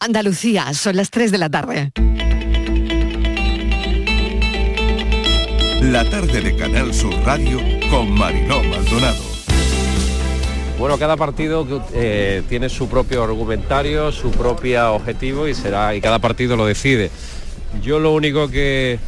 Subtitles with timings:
[0.00, 1.90] Andalucía, son las 3 de la tarde.
[5.82, 7.58] La tarde de Canal Sur Radio
[7.90, 9.24] con Mariló Maldonado.
[10.78, 16.20] Bueno, cada partido eh, tiene su propio argumentario, su propio objetivo y será y cada
[16.20, 17.10] partido lo decide.
[17.82, 19.00] Yo lo único que,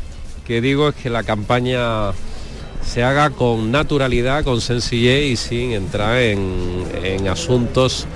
[0.48, 2.10] digo es que la campaña
[2.84, 8.08] se haga con naturalidad, con sencillez y sin entrar en, en asuntos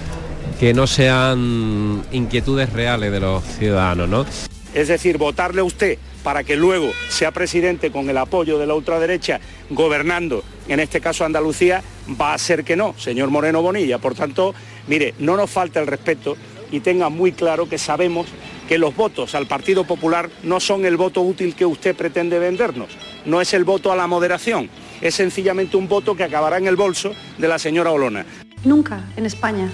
[0.65, 4.25] que no sean inquietudes reales de los ciudadanos, ¿no?
[4.73, 8.73] Es decir, votarle a usted para que luego sea presidente con el apoyo de la
[8.73, 11.83] ultraderecha gobernando, en este caso Andalucía,
[12.19, 13.98] va a ser que no, señor Moreno Bonilla.
[13.98, 14.55] Por tanto,
[14.87, 16.35] mire, no nos falta el respeto
[16.73, 18.27] y tenga muy claro que sabemos
[18.66, 22.88] que los votos al Partido Popular no son el voto útil que usted pretende vendernos,
[23.27, 24.71] no es el voto a la moderación,
[25.02, 28.24] es sencillamente un voto que acabará en el bolso de la señora Olona.
[28.65, 29.69] Nunca en España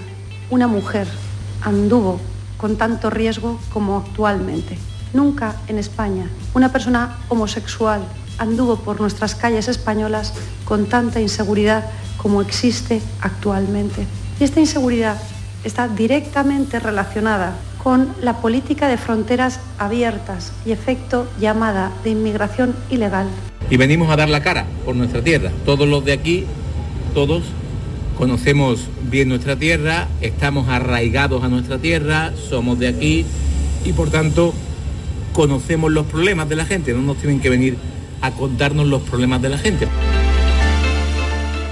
[0.51, 1.07] una mujer
[1.61, 2.19] anduvo
[2.57, 4.77] con tanto riesgo como actualmente.
[5.13, 8.01] Nunca en España una persona homosexual
[8.37, 10.33] anduvo por nuestras calles españolas
[10.65, 11.85] con tanta inseguridad
[12.17, 14.05] como existe actualmente.
[14.39, 15.17] Y esta inseguridad
[15.63, 23.27] está directamente relacionada con la política de fronteras abiertas y efecto llamada de inmigración ilegal.
[23.69, 25.51] Y venimos a dar la cara por nuestra tierra.
[25.65, 26.45] Todos los de aquí,
[27.13, 27.43] todos
[28.21, 33.25] conocemos bien nuestra tierra, estamos arraigados a nuestra tierra, somos de aquí
[33.83, 34.53] y por tanto
[35.33, 37.77] conocemos los problemas de la gente, no nos tienen que venir
[38.21, 39.87] a contarnos los problemas de la gente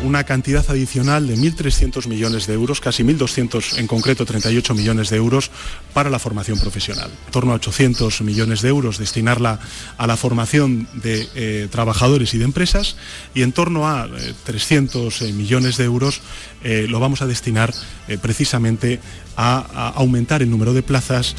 [0.03, 5.17] una cantidad adicional de 1.300 millones de euros, casi 1.200 en concreto 38 millones de
[5.17, 5.51] euros
[5.93, 7.11] para la formación profesional.
[7.25, 9.59] En torno a 800 millones de euros destinarla
[9.97, 12.95] a la formación de eh, trabajadores y de empresas
[13.33, 14.07] y en torno a
[14.45, 16.21] 300 eh, millones de euros
[16.63, 17.73] eh, lo vamos a destinar
[18.21, 18.99] precisamente
[19.37, 21.35] a aumentar el número de plazas.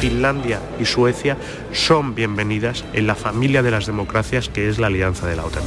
[0.00, 1.36] Finlandia y Suecia
[1.72, 5.64] son bienvenidas en la familia de las democracias que es la alianza de la OTAN.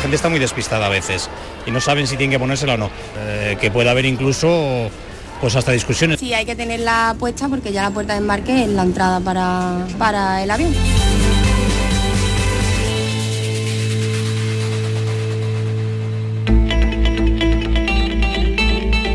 [0.00, 1.28] La gente está muy despistada a veces
[1.66, 2.90] y no saben si tienen que ponérsela o no.
[3.18, 4.88] Eh, que puede haber incluso
[5.42, 6.18] pues hasta discusiones.
[6.18, 9.86] Sí, hay que tenerla puesta porque ya la puerta de embarque es la entrada para,
[9.98, 10.74] para el avión.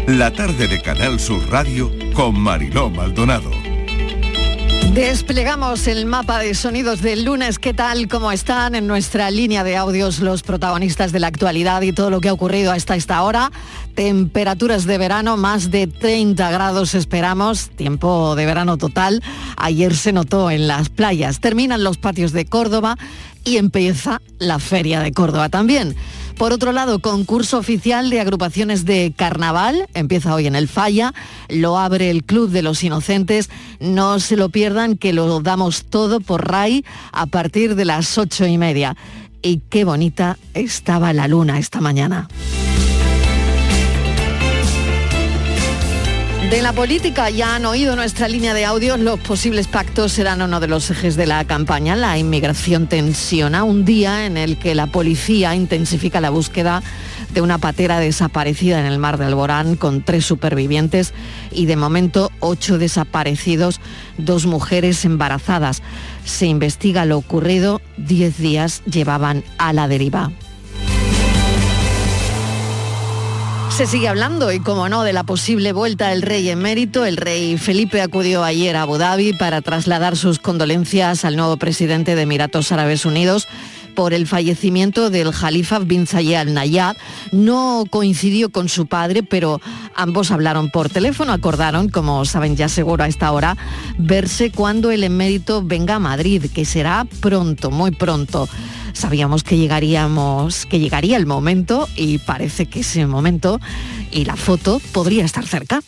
[0.05, 3.64] La tarde de Canal Sur Radio con Mariló Maldonado.
[4.95, 7.59] Desplegamos el mapa de sonidos del lunes.
[7.59, 8.07] ¿Qué tal?
[8.07, 12.21] ¿Cómo están en nuestra línea de audios los protagonistas de la actualidad y todo lo
[12.21, 13.51] que ha ocurrido hasta esta hora?
[13.93, 19.21] Temperaturas de verano, más de 30 grados esperamos, tiempo de verano total.
[19.57, 21.41] Ayer se notó en las playas.
[21.41, 22.97] Terminan los patios de Córdoba
[23.43, 25.97] y empieza la Feria de Córdoba también.
[26.37, 31.13] Por otro lado, concurso oficial de agrupaciones de carnaval, empieza hoy en el Falla,
[31.47, 36.19] lo abre el Club de los Inocentes, no se lo pierdan que lo damos todo
[36.19, 38.97] por RAI a partir de las ocho y media.
[39.41, 42.27] Y qué bonita estaba la luna esta mañana.
[46.49, 50.59] De la política ya han oído nuestra línea de audio, los posibles pactos serán uno
[50.59, 51.95] de los ejes de la campaña.
[51.95, 56.83] La inmigración tensiona un día en el que la policía intensifica la búsqueda
[57.33, 61.13] de una patera desaparecida en el mar de Alborán con tres supervivientes
[61.51, 63.81] y de momento ocho desaparecidos,
[64.19, 65.81] dos mujeres embarazadas.
[66.25, 70.31] Se investiga lo ocurrido, diez días llevaban a la deriva.
[73.75, 77.03] Se sigue hablando y, como no, de la posible vuelta del rey emérito.
[77.03, 82.15] El rey Felipe acudió ayer a Abu Dhabi para trasladar sus condolencias al nuevo presidente
[82.15, 83.49] de Emiratos Árabes Unidos
[83.93, 86.95] por el fallecimiento del Jalifa bin Zayed al Nayad.
[87.33, 89.59] No coincidió con su padre, pero
[89.93, 93.57] ambos hablaron por teléfono, acordaron, como saben ya seguro a esta hora,
[93.97, 98.47] verse cuando el emérito venga a Madrid, que será pronto, muy pronto
[98.95, 103.59] sabíamos que llegaríamos, que llegaría el momento y parece que ese momento
[104.11, 105.81] y la foto podría estar cerca.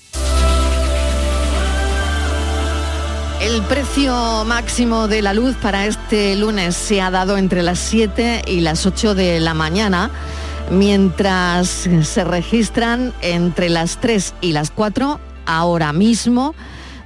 [3.41, 8.43] El precio máximo de la luz para este lunes se ha dado entre las 7
[8.47, 10.11] y las 8 de la mañana,
[10.69, 16.55] mientras se registran entre las 3 y las 4 ahora mismo,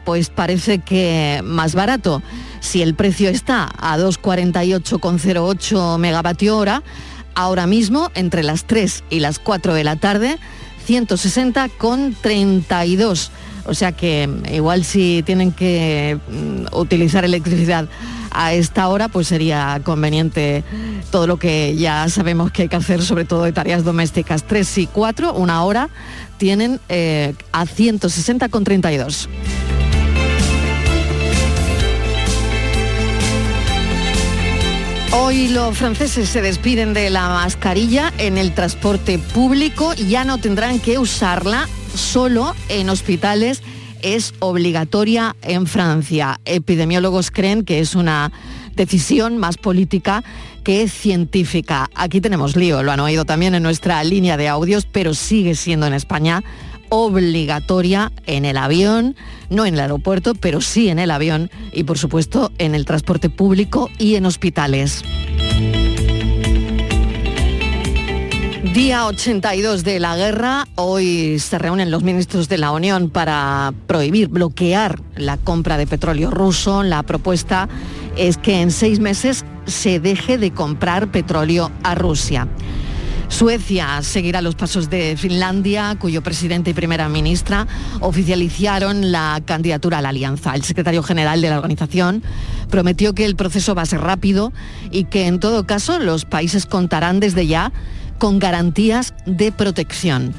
[0.06, 2.22] pues parece que más barato.
[2.60, 6.84] Si el precio está a 2,48,08 megavatio hora,
[7.36, 10.38] ahora mismo entre las 3 y las 4 de la tarde,
[10.88, 13.30] 160,32.
[13.66, 17.88] O sea que igual si tienen que mm, utilizar electricidad
[18.32, 20.64] a esta hora, pues sería conveniente
[21.12, 24.44] todo lo que ya sabemos que hay que hacer, sobre todo de tareas domésticas.
[24.44, 25.90] 3 y 4, una hora,
[26.38, 29.28] tienen eh, a 160,32.
[35.14, 40.80] Hoy los franceses se despiden de la mascarilla en el transporte público, ya no tendrán
[40.80, 43.62] que usarla solo en hospitales
[44.02, 46.40] es obligatoria en Francia.
[46.46, 48.32] Epidemiólogos creen que es una
[48.76, 50.24] decisión más política
[50.64, 51.90] que científica.
[51.94, 55.88] Aquí tenemos lío, lo han oído también en nuestra línea de audios, pero sigue siendo
[55.88, 56.44] en España
[56.92, 59.16] obligatoria en el avión,
[59.50, 63.30] no en el aeropuerto, pero sí en el avión y por supuesto en el transporte
[63.30, 65.02] público y en hospitales.
[68.74, 74.28] Día 82 de la guerra, hoy se reúnen los ministros de la Unión para prohibir,
[74.28, 76.84] bloquear la compra de petróleo ruso.
[76.84, 77.70] La propuesta
[78.18, 82.48] es que en seis meses se deje de comprar petróleo a Rusia.
[83.32, 87.66] Suecia seguirá los pasos de Finlandia, cuyo presidente y primera ministra
[88.02, 90.54] oficializaron la candidatura a la alianza.
[90.54, 92.24] El secretario general de la organización
[92.70, 94.52] prometió que el proceso va a ser rápido
[94.92, 97.72] y que en todo caso los países contarán desde ya
[98.20, 100.34] con garantías de protección.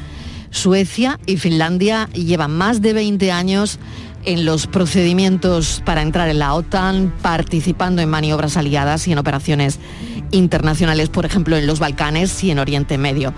[0.51, 3.79] Suecia y Finlandia llevan más de 20 años
[4.25, 9.79] en los procedimientos para entrar en la OTAN, participando en maniobras aliadas y en operaciones
[10.31, 13.35] internacionales, por ejemplo, en los Balcanes y en Oriente Medio.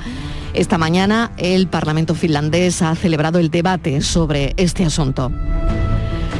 [0.52, 5.32] Esta mañana el Parlamento finlandés ha celebrado el debate sobre este asunto.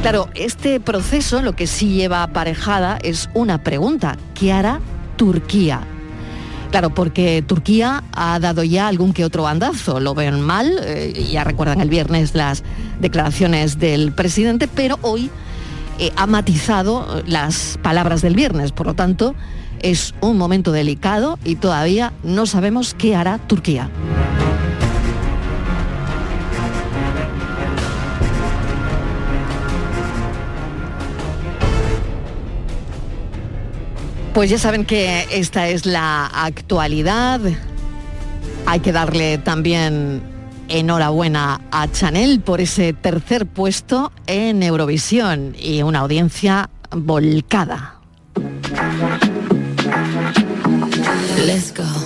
[0.01, 4.17] Claro, este proceso lo que sí lleva aparejada es una pregunta.
[4.33, 4.79] ¿Qué hará
[5.17, 5.81] Turquía?
[6.75, 11.45] Claro, porque Turquía ha dado ya algún que otro bandazo, lo ven mal, eh, ya
[11.45, 12.65] recuerdan el viernes las
[12.99, 15.29] declaraciones del presidente, pero hoy
[15.99, 19.35] eh, ha matizado las palabras del viernes, por lo tanto
[19.79, 23.89] es un momento delicado y todavía no sabemos qué hará Turquía.
[34.35, 37.39] Pues ya saben que esta es la actualidad.
[38.65, 40.21] Hay que darle también
[40.67, 48.01] enhorabuena a Chanel por ese tercer puesto en Eurovisión y una audiencia volcada.
[51.45, 52.04] Let's go.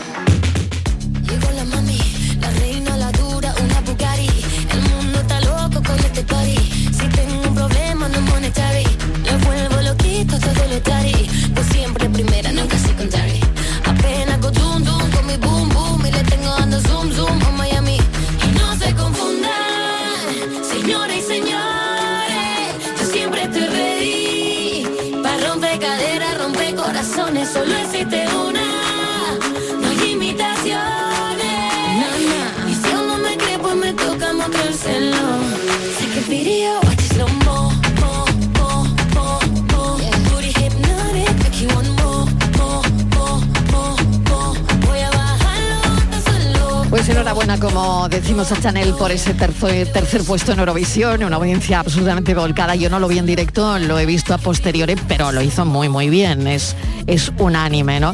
[48.30, 52.76] Como decimos a Chanel, por ese tercer, tercer puesto en Eurovisión, una audiencia absolutamente volcada.
[52.76, 55.90] Yo no lo vi en directo, lo he visto a posteriori, pero lo hizo muy,
[55.90, 56.46] muy bien.
[56.46, 56.76] Es,
[57.08, 58.14] es unánime, ¿no?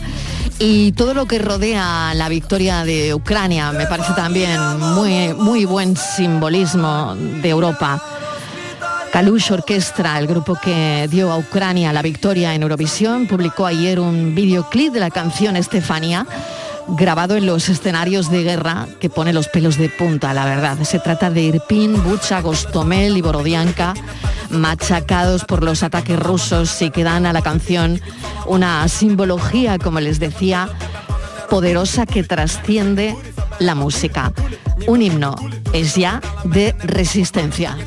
[0.58, 5.98] Y todo lo que rodea la victoria de Ucrania me parece también muy, muy buen
[5.98, 8.02] simbolismo de Europa.
[9.12, 14.34] Kalush Orquestra, el grupo que dio a Ucrania la victoria en Eurovisión, publicó ayer un
[14.34, 16.26] videoclip de la canción Estefania,
[16.88, 20.78] grabado en los escenarios de guerra que pone los pelos de punta, la verdad.
[20.84, 23.94] Se trata de Irpin, Bucha, Gostomel y Borodianka,
[24.50, 28.02] machacados por los ataques rusos y que dan a la canción
[28.46, 30.70] una simbología, como les decía,
[31.50, 33.16] poderosa que trasciende
[33.60, 34.32] la música.
[34.88, 35.36] Un himno
[35.74, 37.78] es ya de resistencia.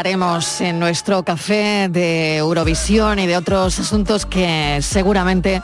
[0.00, 5.60] Hablaremos en nuestro café de Eurovisión y de otros asuntos que seguramente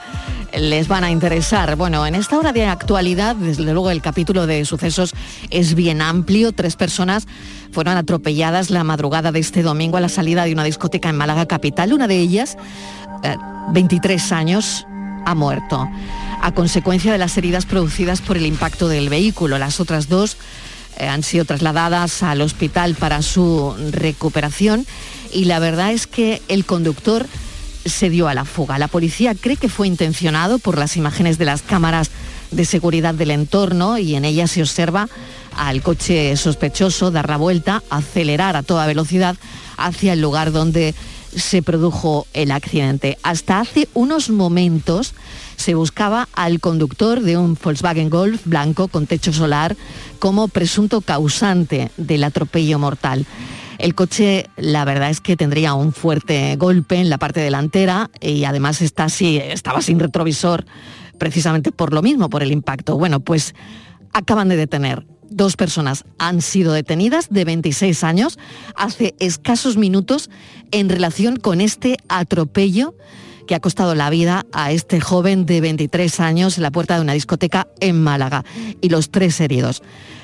[0.53, 1.75] les van a interesar.
[1.77, 5.15] Bueno, en esta hora de actualidad, desde luego el capítulo de sucesos
[5.49, 6.53] es bien amplio.
[6.53, 7.27] Tres personas
[7.73, 11.47] fueron atropelladas la madrugada de este domingo a la salida de una discoteca en Málaga
[11.47, 11.95] capital.
[11.95, 12.59] Una de ellas,
[13.23, 13.37] eh,
[13.71, 14.87] 23 años,
[15.25, 15.89] ha muerto
[16.43, 19.57] a consecuencia de las heridas producidas por el impacto del vehículo.
[19.57, 20.37] Las otras dos eh,
[20.99, 24.87] han sido trasladadas al hospital para su recuperación
[25.33, 27.27] y la verdad es que el conductor
[27.85, 28.79] se dio a la fuga.
[28.79, 32.11] La policía cree que fue intencionado por las imágenes de las cámaras
[32.51, 35.09] de seguridad del entorno y en ellas se observa
[35.57, 39.37] al coche sospechoso dar la vuelta, acelerar a toda velocidad
[39.77, 40.95] hacia el lugar donde
[41.37, 43.19] se produjo el accidente.
[43.23, 45.15] Hasta hace unos momentos
[45.57, 49.77] se buscaba al conductor de un Volkswagen Golf blanco con techo solar
[50.19, 53.27] como presunto causante del atropello mortal.
[53.79, 58.45] El coche, la verdad es que tendría un fuerte golpe en la parte delantera y
[58.45, 60.65] además está estaba sin retrovisor
[61.19, 62.97] precisamente por lo mismo, por el impacto.
[62.97, 63.55] Bueno, pues
[64.13, 65.07] acaban de detener.
[65.31, 68.39] Dos personas han sido detenidas de 26 años
[68.75, 70.31] hace escasos minutos
[70.71, 72.95] en relación con este atropello
[73.47, 77.01] que ha costado la vida a este joven de 23 años en la puerta de
[77.01, 78.45] una discoteca en Málaga
[78.81, 79.83] y los tres heridos.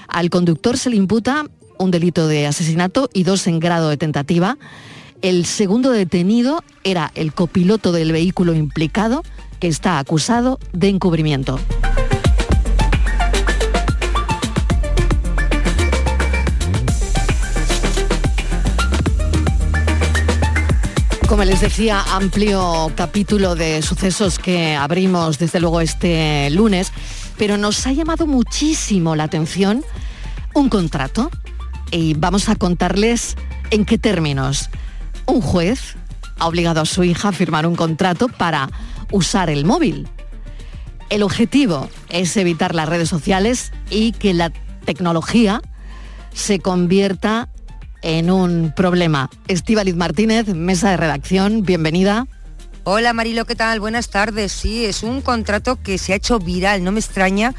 [0.09, 1.47] Al conductor se le imputa
[1.78, 4.59] un delito de asesinato y dos en grado de tentativa.
[5.21, 9.23] El segundo detenido era el copiloto del vehículo implicado
[9.61, 11.59] que está acusado de encubrimiento.
[21.32, 26.92] Como les decía, amplio capítulo de sucesos que abrimos desde luego este lunes,
[27.38, 29.82] pero nos ha llamado muchísimo la atención
[30.52, 31.30] un contrato
[31.90, 33.36] y vamos a contarles
[33.70, 34.68] en qué términos.
[35.24, 35.96] Un juez
[36.38, 38.68] ha obligado a su hija a firmar un contrato para
[39.10, 40.08] usar el móvil.
[41.08, 44.52] El objetivo es evitar las redes sociales y que la
[44.84, 45.62] tecnología
[46.34, 47.48] se convierta
[48.02, 49.30] en un problema.
[49.49, 52.26] Estíbaliz Martínez, mesa de redacción, bienvenida.
[52.85, 53.80] Hola Marilo, ¿qué tal?
[53.80, 54.52] Buenas tardes.
[54.52, 57.54] Sí, es un contrato que se ha hecho viral, no me extraña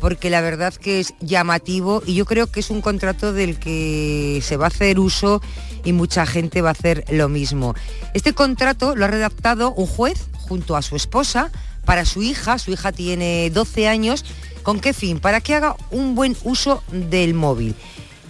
[0.00, 4.40] porque la verdad que es llamativo y yo creo que es un contrato del que
[4.42, 5.40] se va a hacer uso
[5.84, 7.74] y mucha gente va a hacer lo mismo.
[8.14, 11.50] Este contrato lo ha redactado un juez junto a su esposa
[11.84, 14.24] para su hija, su hija tiene 12 años,
[14.62, 15.20] ¿con qué fin?
[15.20, 17.74] Para que haga un buen uso del móvil.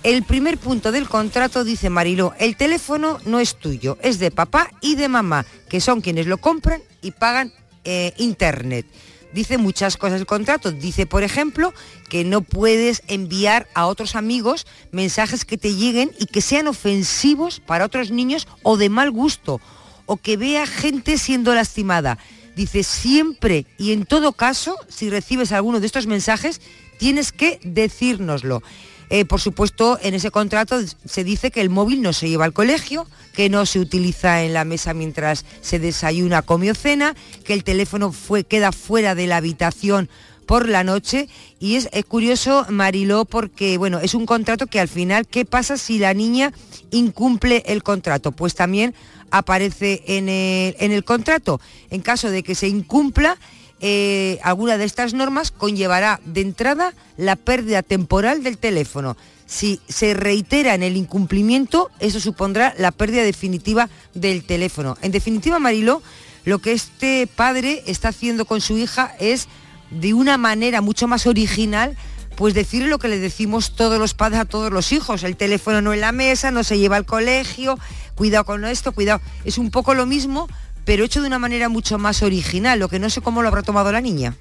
[0.07, 4.71] El primer punto del contrato dice Mariló, el teléfono no es tuyo, es de papá
[4.81, 7.53] y de mamá, que son quienes lo compran y pagan
[7.85, 8.87] eh, internet.
[9.33, 10.71] Dice muchas cosas el contrato.
[10.71, 11.75] Dice, por ejemplo,
[12.09, 17.59] que no puedes enviar a otros amigos mensajes que te lleguen y que sean ofensivos
[17.59, 19.61] para otros niños o de mal gusto,
[20.07, 22.17] o que vea gente siendo lastimada.
[22.55, 26.61] Dice, siempre y en todo caso, si recibes alguno de estos mensajes,
[26.97, 28.63] tienes que decírnoslo.
[29.09, 32.53] Eh, por supuesto, en ese contrato se dice que el móvil no se lleva al
[32.53, 37.65] colegio, que no se utiliza en la mesa mientras se desayuna, come cena, que el
[37.65, 38.13] teléfono
[38.49, 40.09] queda fuera de la habitación
[40.47, 41.29] por la noche.
[41.61, 45.77] Y es, es curioso Mariló porque bueno es un contrato que al final qué pasa
[45.77, 46.53] si la niña
[46.91, 48.95] incumple el contrato pues también
[49.31, 51.61] aparece en el, en el contrato.
[51.91, 53.39] En caso de que se incumpla
[53.81, 59.17] eh, alguna de estas normas conllevará de entrada la pérdida temporal del teléfono.
[59.47, 64.97] Si se reitera en el incumplimiento, eso supondrá la pérdida definitiva del teléfono.
[65.03, 66.03] En definitiva, Mariló,
[66.45, 69.49] lo que este padre está haciendo con su hija es
[69.91, 71.97] de una manera mucho más original
[72.37, 75.81] pues decirle lo que le decimos todos los padres a todos los hijos, el teléfono
[75.81, 77.79] no en la mesa, no se lleva al colegio,
[78.15, 79.21] cuidado con esto, cuidado.
[79.45, 80.47] Es un poco lo mismo,
[80.87, 83.63] pero hecho de una manera mucho más original, lo que no sé cómo lo habrá
[83.63, 84.35] tomado la niña.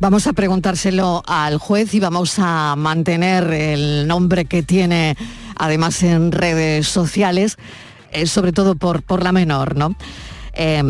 [0.00, 5.16] Vamos a preguntárselo al juez y vamos a mantener el nombre que tiene
[5.56, 7.56] además en redes sociales,
[8.12, 9.94] eh, sobre todo por, por la menor, ¿no?
[10.54, 10.82] Eh,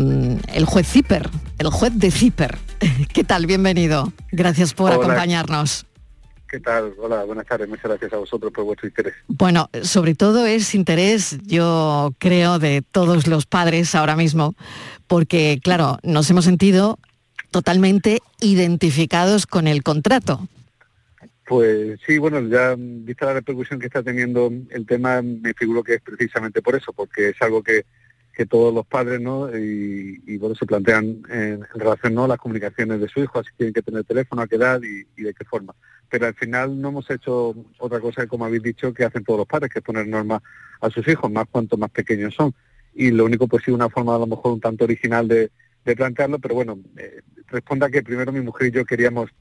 [0.53, 2.57] el juez Zipper, el juez de Zipper.
[3.13, 3.45] ¿Qué tal?
[3.45, 4.13] Bienvenido.
[4.31, 5.03] Gracias por Hola.
[5.03, 5.85] acompañarnos.
[6.53, 6.93] ¿Qué tal?
[6.99, 7.67] Hola, buenas tardes.
[7.67, 9.15] Muchas gracias a vosotros por vuestro interés.
[9.27, 14.53] Bueno, sobre todo es interés, yo creo, de todos los padres ahora mismo,
[15.07, 16.99] porque, claro, nos hemos sentido
[17.49, 20.47] totalmente identificados con el contrato.
[21.47, 25.95] Pues sí, bueno, ya vista la repercusión que está teniendo el tema, me figuro que
[25.95, 27.83] es precisamente por eso, porque es algo que,
[28.31, 29.49] que todos los padres, ¿no?
[29.57, 32.25] Y, y, bueno, se plantean en, en relación ¿no?
[32.25, 35.07] a las comunicaciones de su hijo, si tienen que tener teléfono, a qué edad y,
[35.19, 35.73] y de qué forma.
[36.13, 39.47] Pero al final no hemos hecho otra cosa, como habéis dicho, que hacen todos los
[39.47, 40.43] padres, que es poner normas
[40.79, 42.53] a sus hijos, más cuanto más pequeños son.
[42.93, 45.49] Y lo único, pues sí, una forma a lo mejor un tanto original de,
[45.83, 49.31] de plantearlo, pero bueno, eh, responda que primero mi mujer y yo queríamos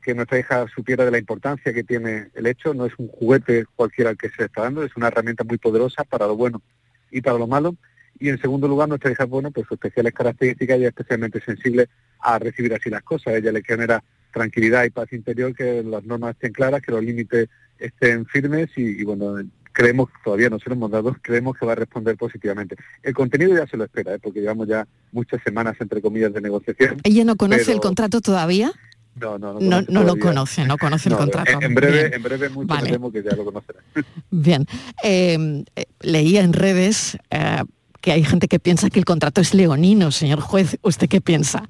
[0.00, 3.64] que nuestra hija supiera de la importancia que tiene el hecho, no es un juguete
[3.74, 6.62] cualquiera el que se está dando, es una herramienta muy poderosa para lo bueno
[7.10, 7.74] y para lo malo.
[8.20, 11.88] Y en segundo lugar, nuestra hija, bueno, pues sus especiales características, ella es especialmente sensible
[12.20, 13.34] a recibir así las cosas.
[13.34, 17.48] Ella le genera tranquilidad y paz interior, que las normas estén claras, que los límites
[17.78, 19.36] estén firmes y, y bueno,
[19.72, 22.76] creemos, todavía no se lo hemos dado, creemos que va a responder positivamente.
[23.02, 24.18] El contenido ya se lo espera, ¿eh?
[24.22, 26.98] porque llevamos ya muchas semanas, entre comillas, de negociación.
[27.04, 28.72] ¿Ella no conoce pero- el contrato todavía?
[29.16, 31.50] No, no, no, No, no lo conoce, no conoce el contrato.
[31.52, 32.14] En, en breve, Bien.
[32.14, 32.98] en breve mucho Vale.
[33.12, 33.80] que ya lo conocerá.
[34.30, 34.64] Bien,
[35.02, 37.62] Eh, eh, leía en redes eh,
[38.00, 40.78] que hay gente que piensa que el contrato es leonino, señor juez.
[40.82, 41.68] ¿Usted qué piensa?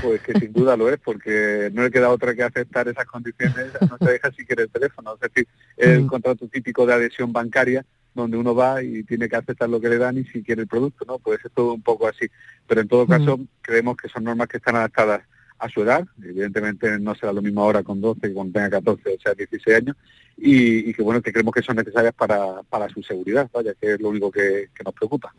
[0.00, 3.70] Pues que sin duda lo es, porque no le queda otra que aceptar esas condiciones
[3.80, 5.14] a nuestra hija si quiere el teléfono.
[5.14, 5.46] Es decir,
[5.76, 7.84] es el contrato típico de adhesión bancaria,
[8.14, 10.68] donde uno va y tiene que aceptar lo que le dan y si quiere el
[10.68, 11.18] producto, ¿no?
[11.18, 12.26] Pues es todo un poco así.
[12.66, 15.22] Pero en todo caso, creemos que son normas que están adaptadas
[15.58, 16.06] a su edad.
[16.22, 19.76] Evidentemente no será lo mismo ahora con 12 que cuando tenga 14, o sea, 16
[19.76, 19.96] años.
[20.36, 23.94] Y, y que bueno, que creemos que son necesarias para, para su seguridad, vaya, que
[23.94, 25.32] es lo único que, que nos preocupa.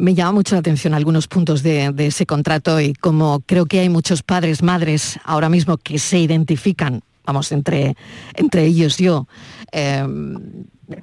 [0.00, 3.90] Me llama mucho la atención algunos puntos de, ese contrato y como creo que hay
[3.90, 7.96] muchos padres, madres ahora mismo que se identifican, vamos, entre,
[8.34, 9.28] entre ellos yo,
[9.72, 10.02] eh,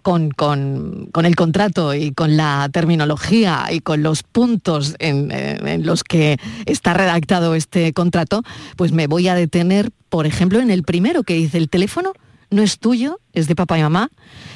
[0.02, 6.04] con, con- con el contrato y con la terminología y con los puntos en los
[6.04, 8.42] que está redactado este contrato,
[8.78, 12.14] pues me voy a detener, por ejemplo, en el primero que dice el teléfono
[12.50, 14.10] no es tuyo, es de papá y mamá,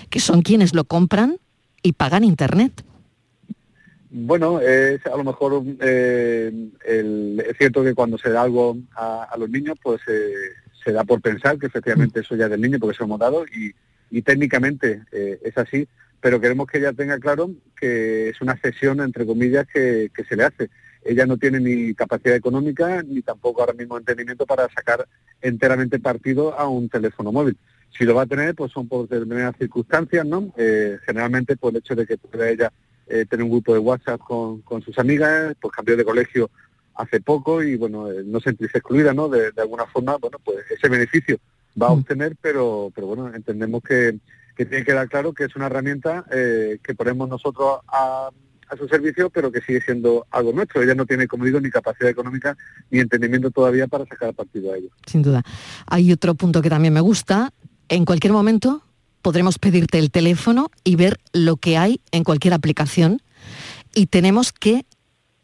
[0.09, 1.37] que son quienes lo compran
[1.83, 2.83] y pagan internet.
[4.13, 6.51] Bueno, es a lo mejor eh,
[6.85, 10.33] el- es cierto que cuando se da algo a, los niños, pues eh,
[10.83, 13.45] se da por pensar que efectivamente eso ya del niño porque se lo hemos dado
[13.45, 13.73] y,
[14.23, 15.87] técnicamente eh, es así,
[16.19, 20.43] pero queremos que ella tenga claro que es una cesión, entre comillas, que, se le
[20.43, 20.69] hace.
[21.05, 25.07] Ella no tiene ni capacidad económica ni tampoco ahora mismo entendimiento para sacar
[25.41, 27.57] enteramente partido a un teléfono móvil.
[27.97, 30.53] Si lo va a tener, pues son por determinadas circunstancias, ¿no?
[30.57, 32.73] Eh, generalmente por el hecho de que pueda ella
[33.11, 36.49] eh, tener un grupo de WhatsApp con, con sus amigas, pues cambió de colegio
[36.95, 39.27] hace poco y bueno, eh, no sentirse excluida, ¿no?
[39.27, 41.37] De, de alguna forma, bueno, pues ese beneficio
[41.81, 44.17] va a obtener, pero, pero bueno, entendemos que,
[44.55, 48.29] que tiene que quedar claro que es una herramienta eh, que ponemos nosotros a,
[48.69, 50.81] a su servicio, pero que sigue siendo algo nuestro.
[50.81, 52.57] Ella no tiene, como digo, ni capacidad económica
[52.89, 54.89] ni entendimiento todavía para sacar partido a ello.
[55.05, 55.43] sin duda.
[55.87, 57.51] Hay otro punto que también me gusta.
[57.89, 58.83] En cualquier momento
[59.21, 63.21] podremos pedirte el teléfono y ver lo que hay en cualquier aplicación
[63.93, 64.85] y tenemos que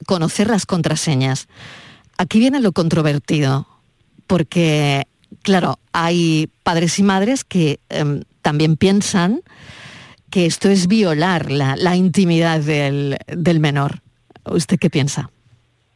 [0.05, 1.47] conocer las contraseñas.
[2.17, 3.67] Aquí viene lo controvertido,
[4.25, 5.07] porque,
[5.41, 9.41] claro, hay padres y madres que em, también piensan
[10.29, 14.01] que esto es violar la, la intimidad del, del menor.
[14.45, 15.29] ¿Usted qué piensa?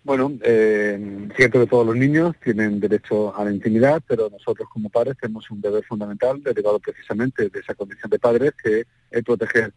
[0.03, 4.89] Bueno, eh, cierto que todos los niños tienen derecho a la intimidad, pero nosotros como
[4.89, 9.71] padres tenemos un deber fundamental derivado precisamente de esa condición de padres, que es proteger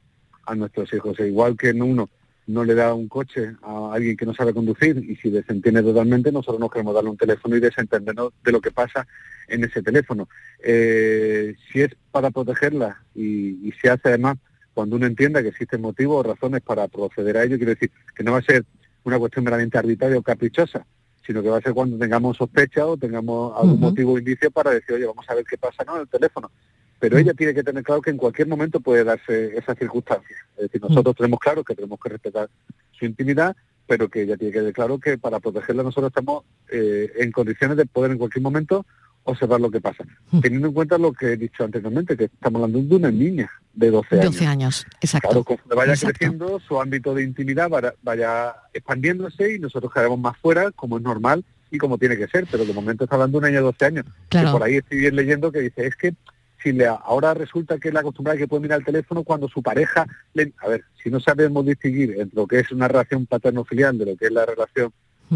[0.46, 1.20] a nuestros hijos.
[1.20, 2.08] E igual que uno
[2.46, 6.32] no le da un coche a alguien que no sabe conducir y si desentiende totalmente,
[6.32, 9.06] nosotros no queremos darle un teléfono y desentendernos de lo que pasa
[9.48, 10.28] en ese teléfono.
[10.62, 14.38] Eh, si es para protegerla y, y se hace además
[14.72, 18.24] cuando uno entienda que existen motivos o razones para proceder a ello, quiero decir que
[18.24, 18.64] no va a ser
[19.04, 20.84] una cuestión meramente arbitraria o caprichosa,
[21.24, 24.72] sino que va a ser cuando tengamos sospecha o tengamos algún motivo o indicio para
[24.72, 25.96] decir, oye, vamos a ver qué pasa ¿no?
[25.96, 26.50] en el teléfono.
[26.98, 30.36] Pero ella tiene que tener claro que en cualquier momento puede darse esa circunstancia.
[30.56, 32.48] Es decir, nosotros tenemos claro que tenemos que respetar
[32.92, 37.12] su intimidad, pero que ella tiene que tener claro que para protegerla nosotros estamos eh,
[37.16, 38.86] en condiciones de poder en cualquier momento
[39.24, 40.04] observar lo que pasa.
[40.40, 43.90] Teniendo en cuenta lo que he dicho anteriormente, que estamos hablando de una niña de
[43.90, 44.32] 12 años.
[44.32, 45.28] 12 años, exacto.
[45.28, 46.18] Claro, conforme vaya Exacto.
[46.18, 51.02] creciendo, su ámbito de intimidad vaya, vaya expandiéndose y nosotros quedaremos más fuera, como es
[51.02, 52.46] normal y como tiene que ser.
[52.50, 54.06] Pero de momento está hablando de una niña de 12 años.
[54.28, 54.48] Claro.
[54.48, 56.14] Que por ahí estoy bien leyendo que dice, es que
[56.62, 60.06] si le, ahora resulta que la acostumbrada que puede mirar el teléfono cuando su pareja...
[60.32, 64.06] Le, a ver, si no sabemos distinguir entre lo que es una relación paterno-filial de
[64.06, 64.92] lo que es la relación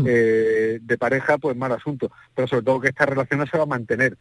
[0.07, 2.11] eh, de pareja, pues mal asunto.
[2.35, 4.17] Pero sobre todo que esta relación no se va a mantener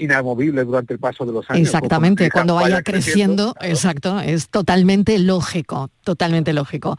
[0.00, 1.68] inamovible durante el paso de los años.
[1.68, 6.98] Exactamente, cuando vaya creciendo, exacto, es totalmente lógico, totalmente lógico.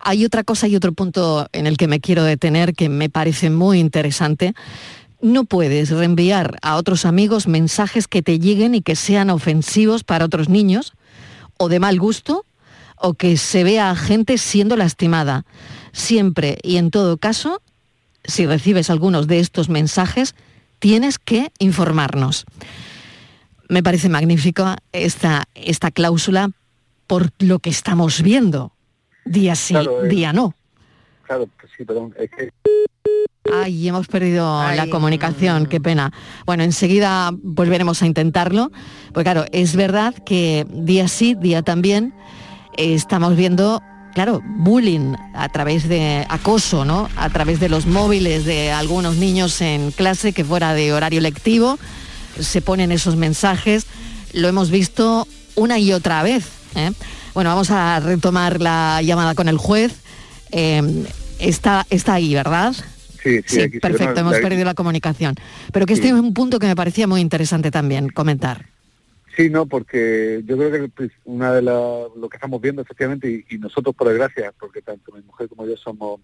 [0.00, 3.50] Hay otra cosa y otro punto en el que me quiero detener que me parece
[3.50, 4.54] muy interesante.
[5.22, 10.24] No puedes reenviar a otros amigos mensajes que te lleguen y que sean ofensivos para
[10.24, 10.92] otros niños
[11.58, 12.44] o de mal gusto
[13.00, 15.44] o que se vea a gente siendo lastimada.
[15.92, 17.62] Siempre y en todo caso,
[18.24, 20.34] si recibes algunos de estos mensajes,
[20.78, 22.44] tienes que informarnos.
[23.68, 26.50] Me parece magnífico esta, esta cláusula
[27.06, 28.72] por lo que estamos viendo,
[29.24, 30.08] día sí, Claro, eh.
[30.08, 30.54] día no.
[31.24, 32.50] Claro, pues sí, perdón, es que
[33.52, 36.12] Ay, hemos perdido la comunicación, qué pena.
[36.46, 38.70] Bueno, enseguida volveremos a intentarlo,
[39.12, 42.14] porque claro, es verdad que día sí, día también,
[42.80, 43.82] estamos viendo,
[44.14, 47.08] claro, bullying a través de acoso, ¿no?
[47.16, 51.78] A través de los móviles de algunos niños en clase que fuera de horario lectivo,
[52.38, 53.86] se ponen esos mensajes,
[54.32, 56.46] lo hemos visto una y otra vez.
[56.74, 56.92] ¿eh?
[57.34, 59.92] Bueno, vamos a retomar la llamada con el juez.
[60.52, 61.04] Eh,
[61.38, 62.74] está, está ahí, ¿verdad?
[63.22, 65.34] sí, sí, Sí, sí, perfecto, hemos perdido la comunicación.
[65.72, 68.69] Pero que este es un punto que me parecía muy interesante también comentar.
[69.36, 73.44] Sí, no, porque yo creo que pues, una de la- lo que estamos viendo efectivamente,
[73.48, 76.20] y, y nosotros por desgracia, porque tanto mi mujer como yo somos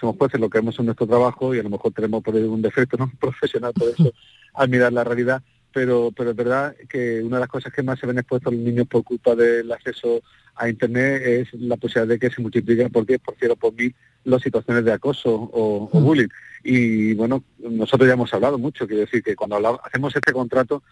[0.00, 2.62] somos jueces, lo que vemos en nuestro trabajo y a lo mejor tenemos por un
[2.62, 4.12] defecto no profesional por eso
[4.54, 5.42] al mirar la realidad,
[5.72, 8.62] pero pero es verdad que una de las cosas que más se ven expuestos los
[8.62, 10.20] niños por culpa del acceso
[10.54, 13.72] a internet es la posibilidad de que se multipliquen por 10, por 100 o por
[13.74, 13.94] mil
[14.24, 16.28] las situaciones de acoso o, o bullying.
[16.64, 20.82] Y bueno, nosotros ya hemos hablado mucho, quiero decir que cuando hablamos- hacemos este contrato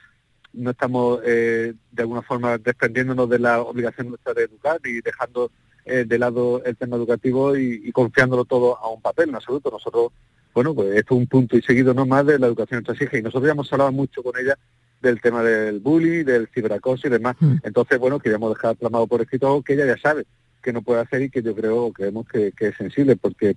[0.57, 5.51] no estamos eh, de alguna forma desprendiéndonos de la obligación nuestra de educar y dejando
[5.85, 9.71] eh, de lado el tema educativo y, y confiándolo todo a un papel, en absoluto.
[9.71, 10.12] Nosotros,
[10.53, 13.23] bueno, pues esto es un punto y seguido no más de la educación hijas y
[13.23, 14.59] nosotros ya hemos hablado mucho con ella
[15.01, 17.37] del tema del bullying, del ciberacoso y demás.
[17.62, 20.27] Entonces, bueno, queríamos dejar plasmado por escrito algo que ella ya sabe
[20.62, 23.57] que no puede hacer y que yo creo, creemos que, que es sensible, porque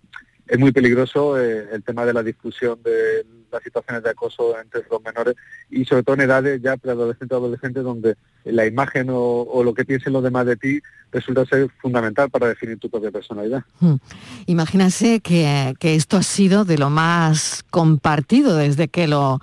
[0.49, 4.83] es muy peligroso eh, el tema de la discusión de las situaciones de acoso entre
[4.89, 5.35] los menores
[5.69, 9.85] y sobre todo en edades ya preadolescentes o adolescentes donde la imagen o, lo que
[9.85, 10.79] piensen los demás de ti
[11.11, 13.63] resulta ser fundamental para definir tu propia personalidad.
[13.79, 13.95] Hmm.
[15.23, 19.39] Que, que esto ha sido de lo más compartido desde que lo,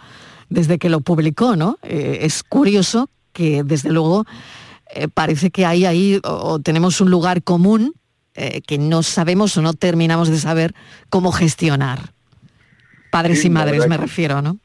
[0.48, 1.78] desde que lo publicó, ¿no?
[1.82, 4.24] Eh, es curioso que desde luego
[4.94, 7.94] eh, parece que hay ahí o tenemos un lugar común
[8.36, 10.74] eh, que no sabemos o no terminamos de saber
[11.10, 12.10] cómo gestionar.
[13.10, 14.58] Padres Sí, y madres me refiero, ¿no?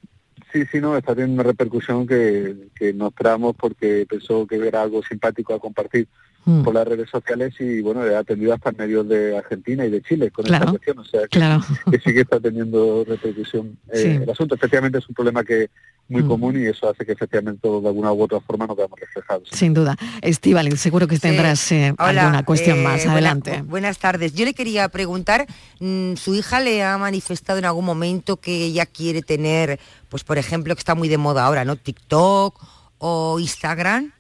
[0.52, 4.82] Sí, sí, no, está teniendo una repercusión que, que nos tramos porque pensó que era
[4.82, 6.08] algo simpático a compartir
[6.44, 6.64] Mm.
[6.64, 10.32] por las redes sociales y bueno, ha atendido hasta medios de Argentina y de Chile
[10.32, 11.62] con Claro, esta cuestión, o sea que, claro.
[11.92, 14.08] que sí que está teniendo repercusión eh, Sí.
[14.24, 14.56] el asunto.
[14.56, 15.70] Efectivamente es un problema que
[16.12, 16.28] muy Mm.
[16.28, 19.48] común y eso hace que efectivamente de alguna u otra forma nos veamos reflejados.
[19.52, 19.96] Sin duda.
[20.22, 22.98] Estivali, seguro que tendrás eh, Hola, alguna cuestión eh, más.
[22.98, 23.62] buena- Adelante.
[23.64, 24.34] bu- buenas tardes.
[24.34, 25.48] Yo le quería preguntar,
[25.80, 30.38] mm, ¿su hija le ha manifestado en algún momento que ella quiere tener, pues por
[30.38, 31.76] ejemplo, que está muy de moda ahora, ¿no?
[31.78, 32.60] TikTok
[33.00, 34.12] o Instagram?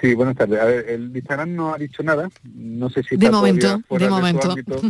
[0.00, 0.60] Sí, buenas tardes.
[0.60, 2.30] A ver, el Instagram no ha dicho nada.
[2.54, 4.50] No sé si De momento, fuera de momento.
[4.52, 4.80] ámbito,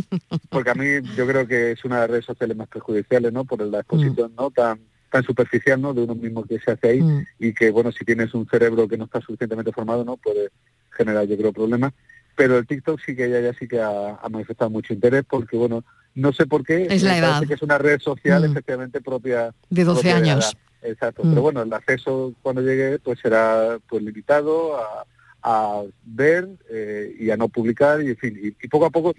[0.49, 0.85] porque a mí
[1.17, 3.43] yo creo que es una de las redes sociales más perjudiciales, ¿no?
[3.43, 3.81] Por la Mm.
[3.81, 4.79] exposición no tan
[5.11, 5.93] tan superficial, ¿no?
[5.93, 7.25] De uno mismo que se hace ahí Mm.
[7.39, 10.17] y que, bueno, si tienes un cerebro que no está suficientemente formado, ¿no?
[10.17, 10.49] Puede
[10.91, 11.93] generar, yo creo, problemas.
[12.35, 15.57] Pero el TikTok sí que ella ya sí que ha, ha manifestado mucho interés porque,
[15.57, 15.83] bueno,
[16.15, 16.87] no sé por qué.
[16.89, 17.43] Es la edad.
[17.47, 18.51] que es una red social Mm.
[18.51, 20.57] efectivamente propia De 12 propia la años.
[20.81, 21.23] Exacto.
[21.23, 21.29] Mm.
[21.29, 25.05] Pero bueno, el acceso cuando llegue pues será pues limitado a,
[25.43, 28.39] a ver eh, y a no publicar y en fin.
[28.41, 29.13] Y, y poco a poco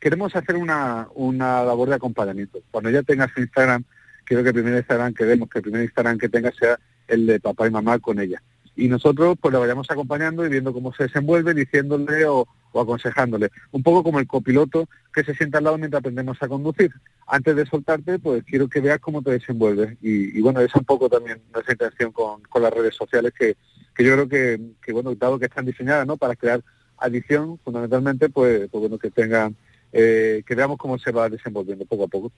[0.00, 2.60] queremos hacer una, una labor de acompañamiento.
[2.70, 3.84] Cuando ya tengas Instagram,
[4.24, 7.26] quiero que el primer Instagram que demos, que el primer Instagram que tenga sea el
[7.26, 8.42] de papá y mamá con ella.
[8.76, 13.50] Y nosotros pues la vayamos acompañando y viendo cómo se desenvuelve, diciéndole o, o aconsejándole.
[13.70, 16.90] Un poco como el copiloto que se sienta al lado mientras aprendemos a conducir.
[17.26, 19.96] Antes de soltarte, pues quiero que veas cómo te desenvuelves.
[20.02, 23.56] Y, y bueno, es un poco también nuestra intención con, con las redes sociales, que,
[23.94, 26.16] que yo creo que, que, bueno, dado que están diseñadas ¿no?
[26.16, 26.60] para crear
[26.98, 29.56] adicción, fundamentalmente, pues, pues bueno, que tengan,
[29.96, 32.32] eh, que veamos cómo se va desenvolviendo poco a poco.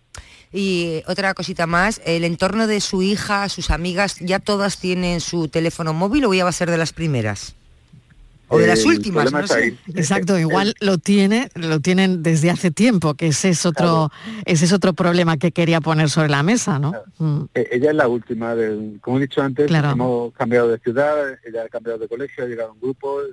[0.52, 5.48] Y otra cosita más, el entorno de su hija, sus amigas, ¿ya todas tienen su
[5.48, 7.54] teléfono móvil o ya va a ser de las primeras?
[8.48, 9.74] O de las El últimas, no sé.
[9.94, 14.12] Exacto, igual lo tiene, lo tienen desde hace tiempo, que ese es otro,
[14.44, 16.92] ese es otro problema que quería poner sobre la mesa, ¿no?
[17.18, 17.44] Mm.
[17.54, 19.90] Eh, ella es la última, del, como he dicho antes, Claro.
[19.90, 23.24] hemos cambiado de ciudad, ella ha cambiado de colegio, ha llegado a un grupo, eh,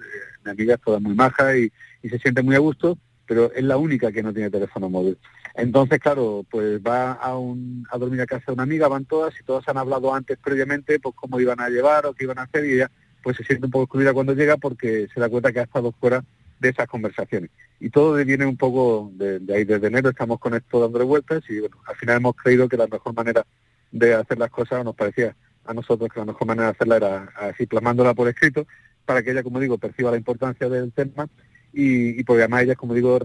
[0.45, 3.63] mi amiga es toda muy maja y, y se siente muy a gusto, pero es
[3.63, 5.17] la única que no tiene teléfono móvil.
[5.55, 9.33] Entonces, claro, pues va a, un, a dormir a casa de una amiga, van todas
[9.39, 12.43] y todas han hablado antes previamente, pues cómo iban a llevar o qué iban a
[12.43, 15.51] hacer y ella pues se siente un poco excluida cuando llega porque se da cuenta
[15.51, 16.23] que ha estado fuera
[16.59, 17.51] de esas conversaciones.
[17.79, 21.59] Y todo viene un poco de, ahí, desde enero estamos con esto dándole vueltas y
[21.59, 23.45] bueno, al final hemos creído que la mejor manera
[23.91, 27.23] de hacer las cosas nos parecía a nosotros que la mejor manera de hacerla era
[27.36, 28.65] así plasmándola por escrito
[29.05, 31.27] para que ella, como digo, perciba la importancia del tema
[31.73, 33.19] y, y porque además ella, como digo,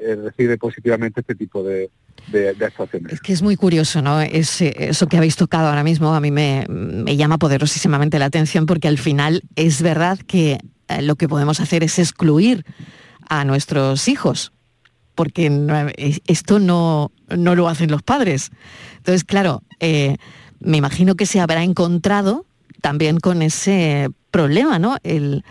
[0.00, 1.90] eh, recibe positivamente este tipo de,
[2.60, 3.14] actuaciones.
[3.14, 4.20] Es que es muy curioso, ¿no?
[4.20, 6.66] Es, eh, eso que habéis tocado ahora mismo a mí me,
[7.16, 11.82] llama poderosísimamente la atención porque al final es verdad que eh, lo que podemos hacer
[11.82, 12.64] es excluir
[13.28, 14.52] a nuestros hijos,
[15.14, 15.50] porque
[16.26, 18.50] esto no, no lo hacen los padres.
[18.98, 20.16] Entonces, claro, eh,
[20.60, 22.44] me imagino que se habrá encontrado
[22.82, 24.96] también con ese problema, ¿no?
[25.02, 25.44] El,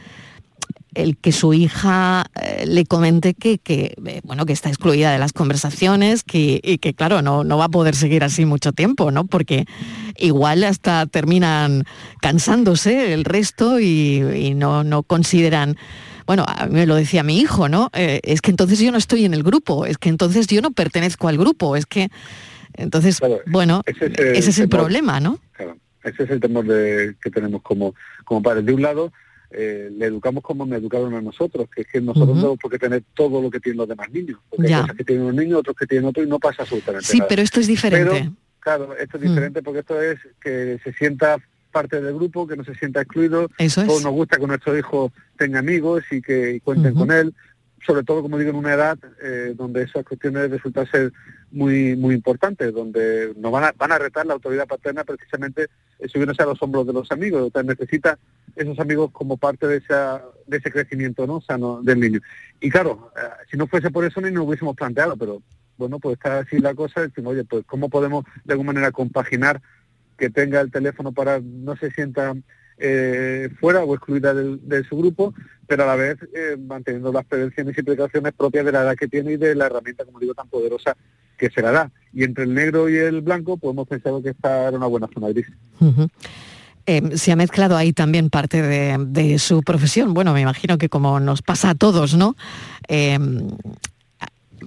[0.97, 5.19] el que su hija eh, le comente que, que, eh, bueno, que está excluida de
[5.19, 9.11] las conversaciones que, y que, claro, no, no va a poder seguir así mucho tiempo,
[9.11, 9.25] ¿no?
[9.25, 9.65] Porque
[10.17, 11.83] igual hasta terminan
[12.21, 15.77] cansándose el resto y, y no, no consideran...
[16.25, 17.89] Bueno, a mí me lo decía mi hijo, ¿no?
[17.93, 20.71] Eh, es que entonces yo no estoy en el grupo, es que entonces yo no
[20.71, 22.09] pertenezco al grupo, es que...
[22.73, 24.85] Entonces, bueno, ese es el ese es el temor.
[24.85, 25.39] problema, ¿no?
[25.53, 28.65] Claro, ese es el temor de- que tenemos como, como padres.
[28.65, 29.11] De un lado,
[29.51, 32.71] eh, le educamos como me educaron a nosotros, que es que nosotros no tenemos por
[32.71, 34.39] qué tener todo lo que tienen los demás niños.
[34.49, 34.77] Porque Ya.
[34.77, 37.17] hay cosas que tienen unos niños, otros que tienen otros y no pasa absolutamente Sí,
[37.19, 37.27] nada.
[37.29, 38.11] pero esto es diferente.
[38.11, 39.27] Pero, claro, esto es Mm.
[39.27, 41.37] diferente porque esto es que se sienta
[41.71, 43.49] parte del grupo, que no se sienta excluido.
[43.57, 43.87] Eso es.
[43.87, 47.33] Todos nos gusta que nuestro hijo tenga amigos y que y cuenten con él,
[47.85, 51.13] sobre todo, como digo, en una edad eh, donde esas cuestiones resultan ser
[51.51, 55.67] muy muy importantes, donde nos van a, van a retar la autoridad paterna precisamente
[55.99, 57.43] eh, subiéndose a los hombros de los amigos.
[57.43, 58.17] O sea, necesita
[58.57, 61.41] esos amigos como parte de, esa, de ese crecimiento ¿no?
[61.41, 62.19] sano del niño.
[62.59, 65.41] Y claro, eh, si no fuese por eso ni nos hubiésemos planteado, pero
[65.77, 69.61] bueno, pues está así la cosa, decimos, oye, pues cómo podemos de alguna manera compaginar
[70.17, 72.33] que tenga el teléfono para no se sienta
[72.79, 75.33] eh, fuera o excluida del- de su grupo,
[75.67, 79.07] pero a la vez eh, manteniendo las prevenciones y precauciones propias de la edad que
[79.07, 80.95] tiene y de la herramienta, como digo, tan poderosa
[81.37, 81.91] que se la da.
[82.13, 85.07] Y entre el negro y el blanco, pues hemos pensado que esta era una buena
[85.13, 85.47] zona gris.
[86.89, 90.13] Eh, se ha mezclado ahí también parte de, de su profesión.
[90.13, 92.35] Bueno, me imagino que como nos pasa a todos, ¿no?
[92.87, 93.19] Eh,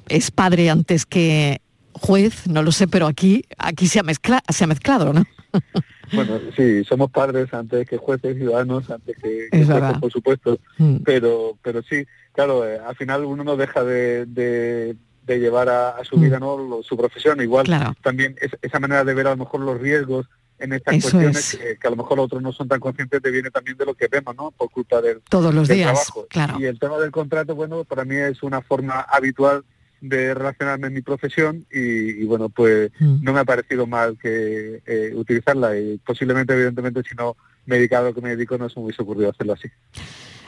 [0.09, 1.61] es padre antes que
[1.93, 5.25] juez, no lo sé, pero aquí, aquí se ha, mezcla- se ha mezclado, ¿no?
[6.13, 10.59] Bueno, sí, somos padres antes que jueces, ciudadanos antes que, que Es jueces, por supuesto.
[10.77, 10.97] Mm.
[11.05, 15.91] Pero, pero sí, claro, eh, al final uno no deja de, de- de llevar a,
[15.91, 16.21] a su Mm.
[16.21, 16.59] vida, ¿no?
[16.59, 17.41] Lo- su profesión.
[17.41, 17.95] Igual Claro.
[18.03, 20.27] también es- esa manera de ver a lo mejor los riesgos
[20.61, 21.61] en estas Eso cuestiones es.
[21.61, 23.95] que, que a lo mejor otros no son tan conscientes de viene también de lo
[23.95, 24.51] que vemos, ¿no?
[24.53, 26.27] Por culpa del, Todos los del días, trabajo.
[26.29, 26.61] claro.
[26.61, 29.65] Y el tema del contrato, bueno, para mí es una forma habitual
[30.01, 33.23] de relacionarme en mi profesión y, y, bueno, pues Mm.
[33.23, 38.07] no me ha parecido mal que eh, utilizarla y posiblemente, evidentemente, si no me dedicaba
[38.07, 39.69] a lo que me dedico, no se me hubiese ocurrido hacerlo así.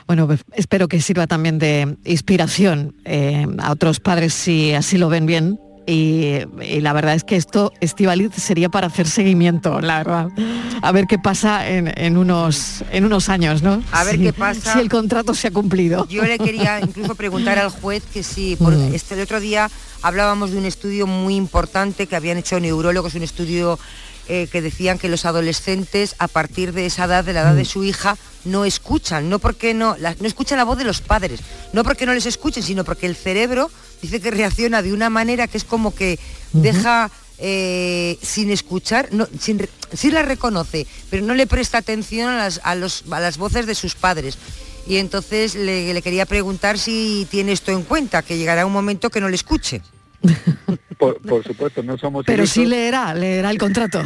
[0.07, 5.07] Bueno, pues espero que sirva también de inspiración eh, a otros padres si así lo
[5.07, 5.59] ven bien.
[5.85, 10.27] Y, y la verdad es que esto, Estivaliz, sería para hacer seguimiento, la verdad.
[10.81, 13.81] A ver qué pasa en, en unos, en unos años, ¿no?
[13.91, 14.73] A ver Si- qué pasa.
[14.73, 16.07] Si el contrato se ha cumplido.
[16.07, 18.93] Yo le quería incluso preguntar al juez que sí, por Mm.
[18.93, 19.69] este, el otro día
[20.01, 23.77] hablábamos de un estudio muy importante que habían hecho neurólogos, un estudio
[24.27, 27.65] eh, que decían que los adolescentes a partir de esa edad, de la edad de
[27.65, 31.39] su hija, no escuchan, no porque no, la- no escuchan la voz de los padres,
[31.73, 33.69] no porque no les escuchen, sino porque el cerebro
[34.01, 36.19] dice que reacciona de una manera que es como que
[36.53, 37.09] deja
[37.39, 42.61] eh, sin escuchar, no, sin, sí la reconoce, pero no le presta atención a las,
[42.63, 44.37] a los- a las voces de sus padres.
[44.87, 49.09] Y entonces le, le quería preguntar si tiene esto en cuenta, que llegará un momento
[49.09, 49.81] que no le escuche.
[50.97, 52.77] Por, por supuesto, no somos Pero sí ilusos.
[52.77, 54.01] leerá, leerá el contrato.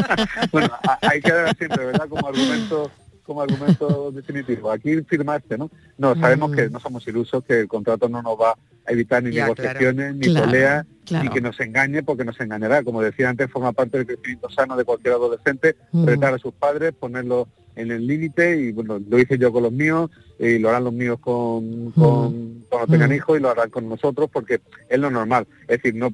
[0.52, 0.70] bueno,
[1.02, 2.08] hay que dar siempre, ¿verdad?
[2.08, 2.90] Como argumento
[3.24, 4.70] como argumento definitivo.
[4.70, 5.68] Aquí firmaste, ¿no?
[5.98, 6.54] No, sabemos Mm.
[6.54, 8.54] que no somos ilusos, que el contrato no nos va
[8.88, 11.24] evitar ni Ya, negociaciones, ni Claro, peleas, claro.
[11.24, 12.82] ni que nos engañe, porque nos engañará.
[12.82, 16.06] Como decía antes, forma parte del crecimiento sano de cualquier adolescente, Mm.
[16.06, 19.72] retar a sus padres, ponerlos en el límite, y bueno, lo hice yo con los
[19.72, 23.14] míos, y lo harán los míos con, con- cuando tengan Mm.
[23.14, 25.46] hijos, y lo harán con nosotros, porque es lo normal.
[25.62, 26.10] Es decir, no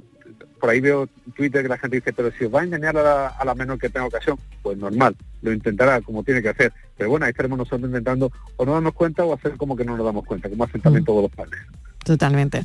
[0.59, 3.03] por ahí veo Twitter que la gente dice, pero si os va a engañar a
[3.03, 6.73] la, a la menor que tenga ocasión, pues normal, lo intentará como tiene que hacer.
[6.97, 9.97] Pero bueno, ahí estaremos nosotros intentando o no darnos cuenta o hacer como que no
[9.97, 11.59] nos damos cuenta, como hacen también todos los padres.
[12.05, 12.65] Totalmente.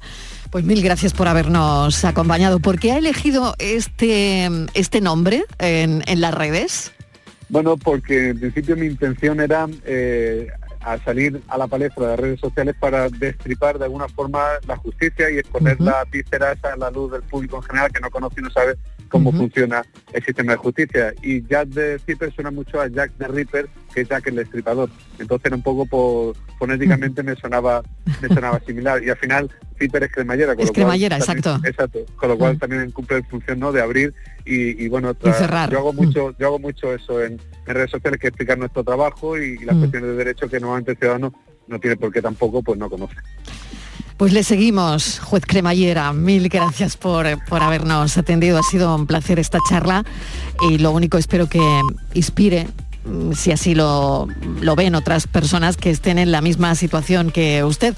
[0.49, 2.59] Pues mil gracias por habernos acompañado.
[2.59, 6.91] ¿Por qué ha elegido este, este nombre en, en las redes?
[7.49, 10.47] Bueno, porque en principio mi intención era eh,
[10.81, 14.77] a salir a la palestra de las redes sociales para destripar de alguna forma la
[14.77, 15.85] justicia y exponer Ujú.
[15.85, 18.75] las vísceras a la luz del público en general que no conoce y no sabe
[19.07, 21.13] cómo funciona el sistema de justicia.
[21.21, 24.89] Y Jack the Ripper suena mucho a Jack the Ripper, que es Jack el Destripador.
[25.19, 27.83] Entonces era un poco por fonéticamente me sonaba
[28.21, 29.03] me sonaba similar.
[29.03, 30.55] Y al final Ripper es cremallera.
[30.55, 31.67] con Es lo cual cremallera, también- exacto.
[31.67, 31.99] Exacto.
[32.15, 33.71] Con lo cual también cumple la función ¿no?
[33.71, 34.13] de abrir
[34.45, 35.69] y, y, bueno, Y cerrar.
[35.71, 37.33] yo hago mucho, yo hago mucho eso en,
[37.65, 40.91] en redes sociales que explicar nuestro trabajo y, y las cuestiones de derecho que normalmente
[40.91, 41.33] el ciudadano
[41.67, 43.15] no tiene por qué tampoco pues no conoce.
[44.17, 46.11] Pues le seguimos, juez cremallera.
[46.11, 48.57] Mil gracias por, por habernos atendido.
[48.57, 50.03] Ha sido un placer esta charla
[50.67, 51.61] y lo único espero que
[52.15, 52.67] inspire,
[53.05, 54.27] mm, si así lo,
[54.59, 57.93] lo ven otras personas que estén en la misma situación que usted.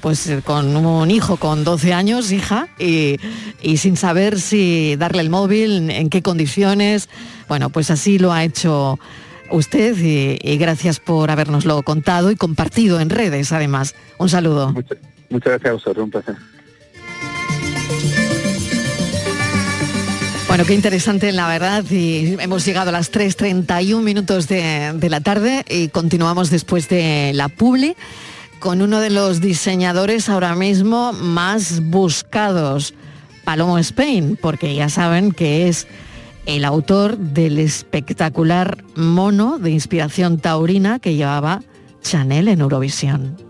[0.00, 3.18] Pues eh, con un hijo con 12 años, hija, y,
[3.62, 7.08] y sin saber si darle el móvil, en qué condiciones.
[7.48, 8.98] Bueno, pues así lo ha hecho
[9.50, 13.94] usted y, gracias por habernoslo contado y compartido en redes, además.
[14.18, 14.74] Un saludo.
[15.30, 16.36] Muchas gracias a vosotros, un placer.
[20.48, 25.20] Bueno, qué interesante la verdad y hemos llegado a las 3.31 minutos de, de la
[25.20, 27.94] tarde y continuamos después de la publi
[28.58, 32.94] con uno de los diseñadores ahora mismo más buscados,
[33.44, 35.86] Palomo Spain, porque ya saben que es
[36.46, 41.62] el autor del espectacular mono de inspiración taurina que llevaba
[42.02, 43.49] Chanel en Eurovisión.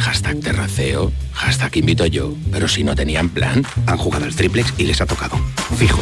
[0.00, 2.34] hashtag terraceo, hashtag invito yo.
[2.50, 5.36] Pero si no tenían plan, han jugado al triplex y les ha tocado.
[5.76, 6.00] Fijo.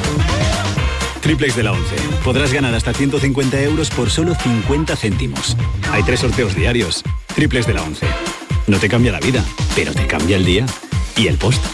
[1.20, 1.96] Triplex de la 11.
[2.24, 5.56] Podrás ganar hasta 150 euros por solo 50 céntimos.
[5.92, 7.02] Hay tres sorteos diarios.
[7.34, 8.06] Triplex de la 11.
[8.66, 10.66] No te cambia la vida, pero te cambia el día
[11.16, 11.64] y el post.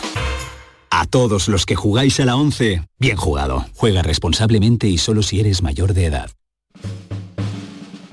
[0.91, 3.67] A todos los que jugáis a la 11, bien jugado.
[3.75, 6.31] Juega responsablemente y solo si eres mayor de edad.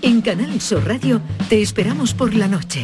[0.02, 2.84] En Canal Sur Radio te esperamos por la noche.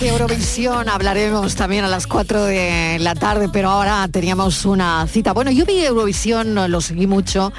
[0.00, 5.34] De Eurovisión hablaremos también a las 4 de la tarde, pero ahora teníamos una cita.
[5.34, 7.52] Bueno, yo vi Eurovisión, lo seguí mucho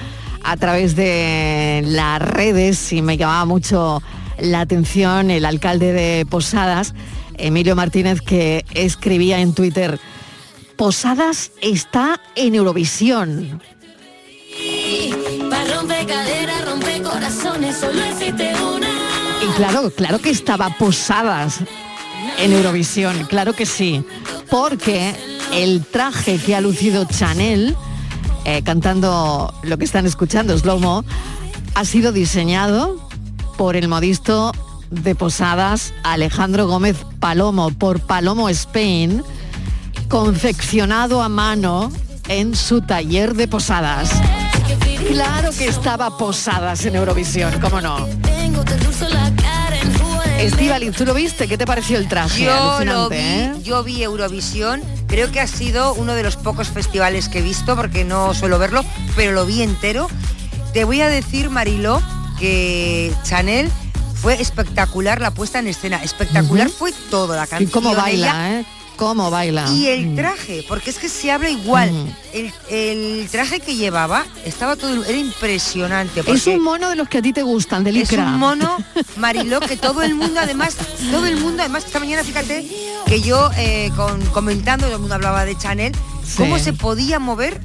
[0.43, 4.01] a través de las redes y me llamaba mucho
[4.39, 6.95] la atención el alcalde de Posadas,
[7.37, 9.99] Emilio Martínez, que escribía en Twitter,
[10.77, 13.61] Posadas está en Eurovisión.
[19.43, 21.59] Y claro, claro que estaba Posadas
[22.39, 24.03] en Eurovisión, claro que sí,
[24.49, 25.15] porque
[25.53, 27.75] el traje que ha lucido Chanel,
[28.45, 31.03] eh, cantando lo que están escuchando, Slow
[31.75, 32.97] ha sido diseñado
[33.57, 34.51] por el modisto
[34.89, 39.23] de Posadas Alejandro Gómez Palomo, por Palomo Spain,
[40.09, 41.91] confeccionado a mano
[42.27, 44.11] en su taller de Posadas.
[45.07, 48.07] Claro que estaba Posadas en Eurovisión, ¿cómo no?
[50.41, 51.47] En Estivali, ¿tú lo viste?
[51.47, 52.45] ¿Qué te pareció el traje?
[52.45, 53.53] Yo lo vi, ¿eh?
[53.63, 57.75] yo vi Eurovisión, creo que ha sido uno de los pocos festivales que he visto,
[57.75, 58.83] porque no suelo verlo,
[59.15, 60.09] pero lo vi entero.
[60.73, 62.01] Te voy a decir, Mariló,
[62.39, 63.69] que Chanel
[64.15, 66.01] fue espectacular la puesta en escena.
[66.03, 67.69] Espectacular fue todo, la canción.
[67.69, 68.65] cómo baila, ella, ¿eh?
[69.01, 69.67] Cómo baila.
[69.71, 70.15] Y el Mm.
[70.15, 71.89] traje, porque es que se habla igual.
[72.33, 76.21] El, el traje que llevaba estaba todo, era impresionante.
[76.27, 78.25] Es un mono de los que a ti te gustan, de es licra.
[78.27, 78.77] un mono,
[79.17, 80.77] Mariló, que todo el mundo, además,
[81.11, 82.67] todo el mundo, además esta mañana, fíjate,
[83.07, 85.93] que yo eh, con, comentando, todo el mundo hablaba de Chanel,
[86.37, 86.65] cómo Sí.
[86.65, 87.59] se podía mover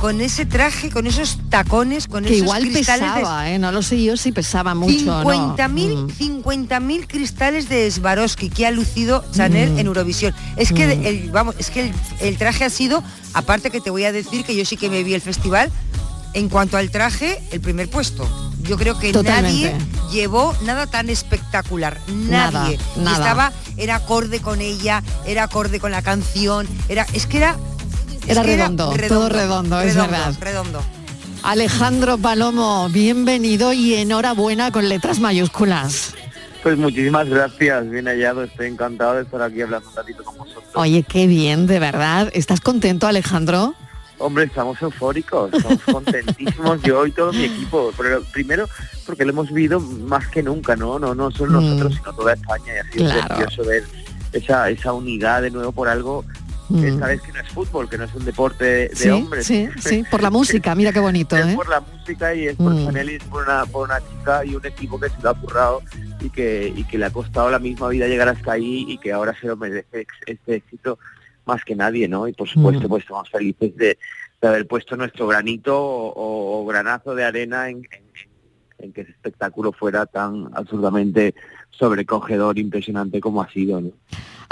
[0.00, 3.58] con ese traje, con esos tacones, con que esos igual cristales de pesaba, ¿eh?
[3.58, 5.56] No lo sé yo si pesaba mucho o no.
[5.56, 6.08] 50.000 Mm.
[6.42, 9.78] 50.000 cristales de Swarovski que ha lucido Chanel Mm.
[9.78, 10.34] en Eurovisión.
[10.56, 11.06] Es que Mm.
[11.06, 14.44] el, vamos, es que el, el traje ha sido, aparte que te voy a decir
[14.44, 15.70] que yo sí que me vi el festival,
[16.34, 18.28] en cuanto al traje, el primer puesto.
[18.62, 19.72] Yo creo que Totalmente.
[19.72, 22.00] nadie llevó nada tan espectacular.
[22.08, 22.78] Nada, Nadie.
[22.96, 23.16] Y nada.
[23.18, 27.56] estaba, era acorde con ella, era acorde con la canción, era, es que era.
[28.26, 30.34] Era redondo, todo redondo, es verdad.
[30.40, 30.80] Redondo.
[31.42, 36.14] Alejandro Palomo, bienvenido y enhorabuena con letras mayúsculas.
[36.62, 40.64] Pues muchísimas gracias, bien hallado, estoy encantado de estar aquí hablando un ratito con vosotros.
[40.74, 42.30] Oye, qué bien, de verdad.
[42.32, 43.74] ¿Estás contento, Alejandro?
[44.16, 47.92] Hombre, estamos eufóricos, estamos contentísimos, yo y todo mi equipo.
[47.98, 48.66] Pero primero,
[49.04, 50.98] porque lo hemos vivido más que nunca, ¿no?
[50.98, 51.64] No, no solo Mm.
[51.64, 52.72] nosotros, sino toda España.
[52.74, 53.34] Y ha sido Claro.
[53.36, 53.84] precioso ver
[54.32, 56.24] esa, esa unidad de nuevo por algo,
[56.76, 57.00] Mm.
[57.00, 59.46] vez que no es fútbol, que no es un deporte de, de sí, hombres.
[59.46, 61.52] sí, sí, por la música, mira qué bonito, es ¿eh?
[61.54, 62.84] por la música y es por Mm.
[62.86, 65.34] Chanel y es por una, por una chica y un equipo que se lo ha
[65.34, 65.82] currado
[66.20, 69.12] y que, y que le ha costado la misma vida llegar hasta ahí y que
[69.12, 70.98] ahora se lo merece este éxito
[71.46, 72.26] más que nadie, ¿no?
[72.26, 72.88] Y por supuesto, Mm.
[72.88, 73.98] pues estamos felices de,
[74.40, 78.04] de haber puesto nuestro granito o, o granazo de arena en, en-
[78.78, 81.34] en que ese espectáculo fuera tan absolutamente
[81.70, 83.90] sobrecogedor, impresionante como ha sido, ¿no?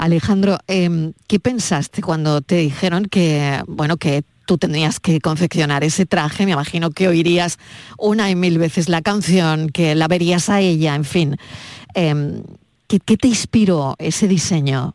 [0.03, 6.05] Alejandro, em, ¿qué pensaste cuando te dijeron que, bueno, que tú tenías que confeccionar ese
[6.05, 6.45] traje?
[6.45, 7.57] Me imagino que oirías
[7.97, 11.37] una y mil veces la canción, que la verías a ella, en fin.
[11.93, 12.43] Em,
[12.89, 14.93] ¿qué, qué te inspiró ese diseño?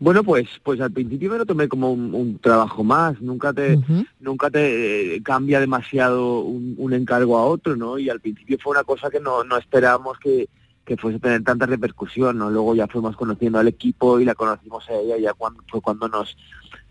[0.00, 3.78] Bueno, pues, pues al principio me lo tomé como un, un trabajo más, nunca te,
[4.18, 8.00] nunca te eh, cambia demasiado un, un encargo a otro, ¿no?
[8.00, 10.48] Y al principio fue una cosa que no, no esperábamos que,
[10.84, 12.50] que fuese a tener tanta repercusión, ¿no?
[12.50, 16.08] Luego ya fuimos conociendo al equipo y la conocimos a ella, ya cuando, fue cuando
[16.08, 16.36] nos,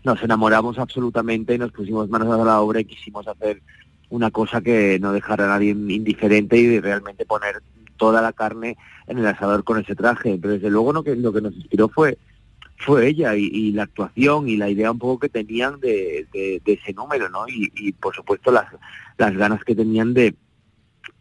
[0.02, 3.62] nos enamoramos absolutamente y nos pusimos manos a la obra y quisimos hacer
[4.10, 7.62] una cosa que no dejara a nadie indiferente y realmente poner
[7.96, 8.76] toda la carne
[9.06, 10.38] en el asador con ese traje.
[10.40, 12.18] Pero desde luego no que, lo que nos inspiró fue
[12.76, 16.60] fue ella y, y la actuación y la idea un poco que tenían de, de-
[16.64, 17.46] de ese número, ¿no?
[17.48, 18.66] Y, y, por supuesto las,
[19.16, 20.34] las ganas que tenían de,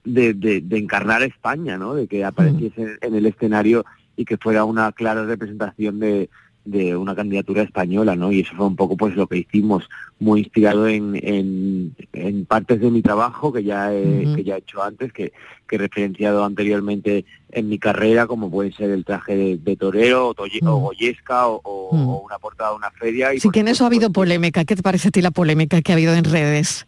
[0.03, 1.93] de, de- de encarnar a España, ¿no?
[1.95, 3.85] De que apareciese en el escenario
[4.15, 6.29] y que fuera una clara representación de,
[6.65, 8.31] de una candidatura española, ¿no?
[8.31, 9.89] Y eso fue un poco pues lo que hicimos,
[10.19, 14.59] muy inspirado en, en, en partes de mi trabajo que ya he, que ya he
[14.59, 15.33] hecho antes, que,
[15.67, 20.29] que he referenciado anteriormente en mi carrera, como puede ser el traje de, de torero
[20.29, 23.33] o, toye- o goyesca o, o- o una portada de una feria.
[23.33, 24.63] Y Sí por que en eso ha habido polémica.
[24.63, 26.87] ¿Qué te parece a ti la polémica que ha habido en redes?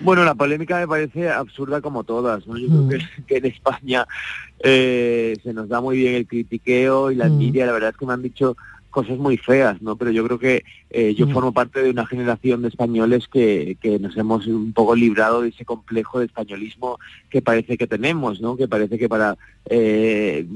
[0.00, 2.46] Bueno, la polémica me parece absurda como todas.
[2.46, 2.56] ¿no?
[2.58, 2.70] Yo Mm.
[2.70, 4.06] creo que, que en España
[4.60, 7.32] eh, se nos da muy bien el critiqueo y la Mm.
[7.32, 7.66] envidia.
[7.66, 8.56] La verdad es que me han dicho
[8.90, 9.96] cosas muy feas, ¿no?
[9.96, 11.30] Pero yo creo que eh, yo Mm.
[11.32, 15.50] formo parte de una generación de españoles que, que nos hemos un poco librado de
[15.50, 18.56] ese complejo de españolismo que parece que tenemos, ¿no?
[18.56, 19.36] Que parece que para
[19.68, 20.46] eh,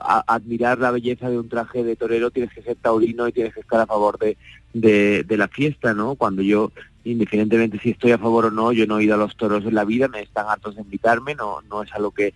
[0.00, 3.52] a- admirar la belleza de un traje de torero tienes que ser taurino y tienes
[3.52, 4.38] que estar a favor de,
[4.72, 6.14] de, de la fiesta, ¿no?
[6.14, 6.72] Cuando yo
[7.04, 9.74] indiferentemente si estoy a favor o no, yo no he ido a los toros en
[9.74, 12.34] la vida, me están hartos de invitarme, no, no es algo que,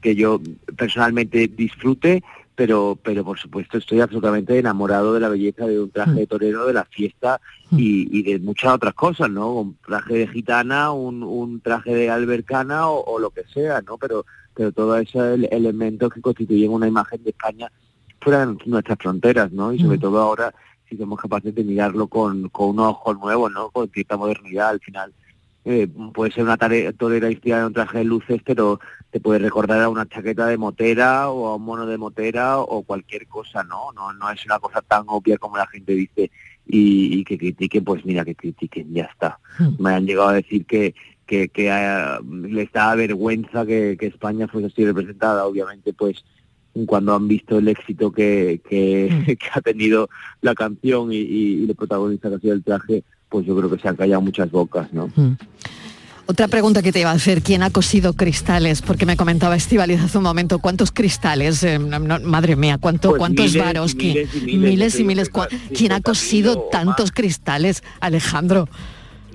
[0.00, 0.40] que yo
[0.76, 2.22] personalmente disfrute,
[2.54, 6.66] pero, pero por supuesto estoy absolutamente enamorado de la belleza de un traje de torero,
[6.66, 7.40] de la fiesta
[7.70, 9.52] y, y de muchas otras cosas, ¿no?
[9.54, 13.96] Un traje de gitana, un, un traje de albercana o, o lo que sea, ¿no?
[13.96, 17.72] Pero, pero todos esos ele- elementos que constituyen una imagen de España
[18.20, 19.72] fuera de nuestras fronteras, ¿no?
[19.72, 20.54] Y sobre todo ahora
[20.92, 23.70] si somos capaces de mirarlo con, con un ojo nuevo, ¿no?
[23.70, 25.12] Con cierta modernidad al final.
[25.64, 28.80] Eh, puede ser una tare- torera inspirada en un traje de luces, pero
[29.10, 32.82] te puede recordar a una chaqueta de motera o a un mono de motera o
[32.82, 33.92] cualquier cosa, ¿no?
[33.92, 36.30] No, no es una cosa tan obvia como la gente dice
[36.66, 39.38] y, y que critiquen, pues mira, que critiquen, ya está.
[39.78, 40.94] Me han llegado a decir que,
[41.26, 46.24] que, que ah, les da vergüenza que, que España fuese así representada, obviamente pues
[46.86, 50.08] cuando han visto el éxito que, que, que ha tenido
[50.40, 53.78] la canción y, y, el protagonista que ha sido el traje, pues yo creo que
[53.80, 55.10] se han callado muchas bocas, ¿no?
[56.26, 58.80] Otra pregunta que te iba a hacer, ¿quién ha cosido cristales?
[58.80, 61.62] Porque me comentaba Estivaliz hace un momento, ¿cuántos cristales?
[61.64, 63.94] Eh, no- no, madre mía, ¿cuánto, Pues ¿cuántos miles varos?
[63.94, 65.26] ¿Quién- miles y miles, miles yo y te miles.
[65.32, 68.68] digo que ¿Cuá- ¿Quién ha cosido tantos cristales, Alejandro?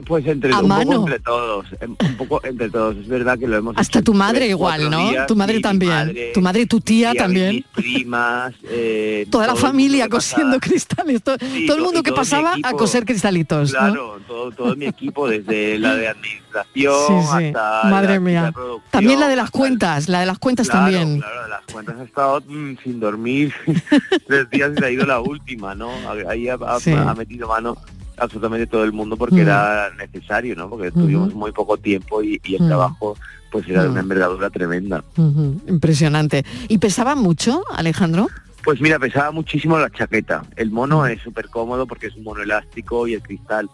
[0.06, 0.84] Pues entre A un mano.
[0.92, 2.96] poco entre todos, em- un poco entre todos.
[2.98, 5.10] Es verdad que lo hemos Hasta hecho tu madre tres, igual, ¿no?
[5.10, 5.92] días, tu madre también.
[5.92, 7.56] madre, tu madre y tu tía también.
[7.56, 11.24] Mis primas, eh, Toda la todo familia cosiendo cristales.
[11.24, 13.74] to- Sí, todo el mundo que todo pasaba a coser cristalitos.
[13.74, 13.80] ¿no?
[13.80, 17.46] Claro, todo, todo mi equipo, desde la de administración Sí, sí.
[17.48, 18.42] hasta Madre la, mía.
[18.44, 18.54] la.
[18.92, 21.20] También la de las cuentas, la de las cuentas Claro, también.
[21.20, 23.54] Claro, de las cuentas he estado mm, sin dormir
[24.28, 25.90] tres días y se ha ido la última, ¿no?
[26.30, 27.78] Ahí ha, ha- ha metido mano
[28.18, 29.40] absolutamente todo el mundo porque Mm.
[29.48, 30.70] era necesario, ¿no?
[30.70, 32.68] Porque tuvimos muy poco tiempo y, y el Mm.
[32.68, 33.18] trabajo
[33.52, 35.04] pues era de una envergadura tremenda.
[35.68, 36.44] Impresionante.
[36.68, 38.28] ¿Y pesaba mucho, Alejandro?
[38.64, 40.44] Pues mira, pesaba muchísimo la chaqueta.
[40.58, 43.70] El mono es súper cómodo porque es un mono elástico y el cristal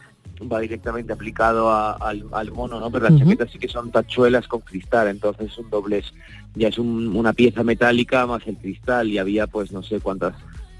[0.51, 2.91] va directamente aplicado a- al, al mono, ¿no?
[2.91, 3.19] Pero la Ujú.
[3.23, 6.05] chaqueta sí que son tachuelas con cristal, entonces es un doblez,
[6.53, 10.33] ya es un- una pieza metálica más el cristal y había pues no sé cuántas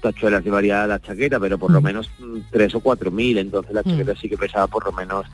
[0.04, 1.84] tachuelas llevaría la chaqueta, pero por lo Mm.
[1.84, 3.90] menos mm, tres o cuatro mil, entonces la Mm.
[3.90, 5.26] chaqueta sí que pesaba por lo menos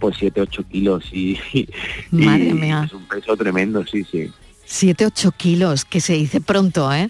[0.00, 1.68] pues siete, ocho kilos y, y
[2.12, 2.82] Madre mía.
[2.86, 4.30] es un peso tremendo, sí, sí.
[4.70, 7.08] 7, 8 kilos, que se dice pronto, ¿eh?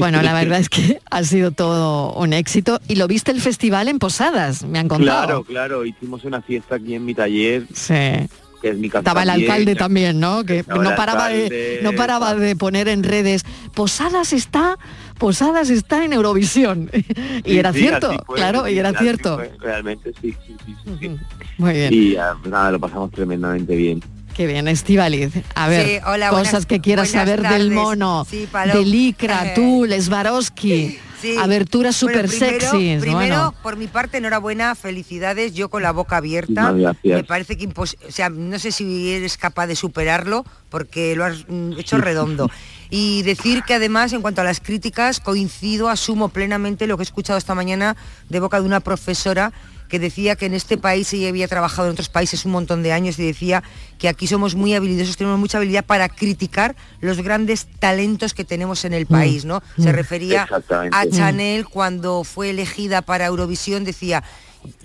[0.00, 2.80] Bueno, la verdad es que ha sido todo un éxito.
[2.88, 5.22] Y lo viste el festival en Posadas, me han contado.
[5.26, 7.94] Claro, claro, hicimos una fiesta aquí en mi taller, Sí.
[8.62, 9.00] Que es mi casa.
[9.00, 10.44] Estaba el alcalde también, ¿no?
[10.44, 13.44] Que no paraba, de, no paraba de poner en redes,
[13.74, 14.78] Posadas está,
[15.18, 16.88] Posadas está en Eurovisión.
[17.44, 19.36] y Sí, era sí, cierto, fue, claro, y era cierto.
[19.36, 21.16] fue, realmente sí, sí, sí, sí, sí.
[21.58, 21.92] Muy bien.
[21.92, 24.00] Y ah, nada, lo pasamos tremendamente bien.
[24.34, 25.30] Qué bien, Estivaliz.
[25.54, 29.86] A ver, Sí, hola, cosas buenas- que quieras saber del mono, Sí, de Licra, tú,
[30.00, 31.36] Swarovski, Sí.
[31.38, 32.40] aberturas Bueno, super
[33.00, 33.54] primero- bueno.
[33.62, 36.72] por mi parte, enhorabuena, felicidades, yo con la boca abierta.
[36.72, 41.24] Me parece que impos- o sea, no sé si eres capaz de superarlo, porque lo
[41.24, 42.48] has mm, hecho redondo.
[42.94, 47.04] Y decir que además, en cuanto a las críticas, coincido, asumo plenamente lo que he
[47.04, 47.96] escuchado esta mañana
[48.28, 49.50] de boca de una profesora
[49.92, 52.92] que decía que en este país ella había trabajado en otros países un montón de
[52.94, 53.62] años y decía
[53.98, 58.86] que aquí somos muy habilidosos, tenemos mucha habilidad para criticar los grandes talentos que tenemos
[58.86, 59.62] en el país, ¿no?
[59.76, 59.94] Se Mm.
[59.94, 60.48] refería
[60.92, 61.10] a Mm.
[61.10, 64.24] Chanel cuando fue elegida para Eurovisión, decía,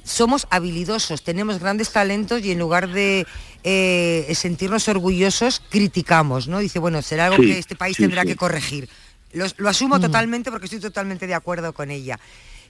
[0.04, 3.26] somos habilidosos, tenemos grandes talentos y en lugar de
[3.64, 6.60] eh, sentirnos orgullosos, criticamos, ¿no?
[6.60, 8.28] Dice, bueno, será algo Sí, que este país sí, tendrá sí.
[8.28, 8.90] que corregir.
[9.32, 12.20] Los- lo asumo totalmente porque estoy totalmente de acuerdo con ella.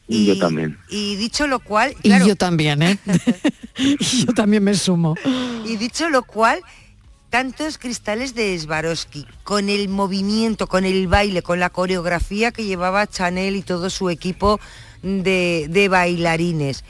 [0.07, 0.77] Y yo también.
[0.89, 2.97] Y dicho lo cual, Y claro, yo también, ¿eh?
[3.77, 5.15] y yo también me sumo.
[5.65, 6.61] y dicho lo cual,
[7.29, 13.05] tantos cristales de Swarovski, con el movimiento, con el baile, con la coreografía que llevaba
[13.07, 14.59] Chanel y todo su equipo
[15.01, 16.83] de, de bailarines.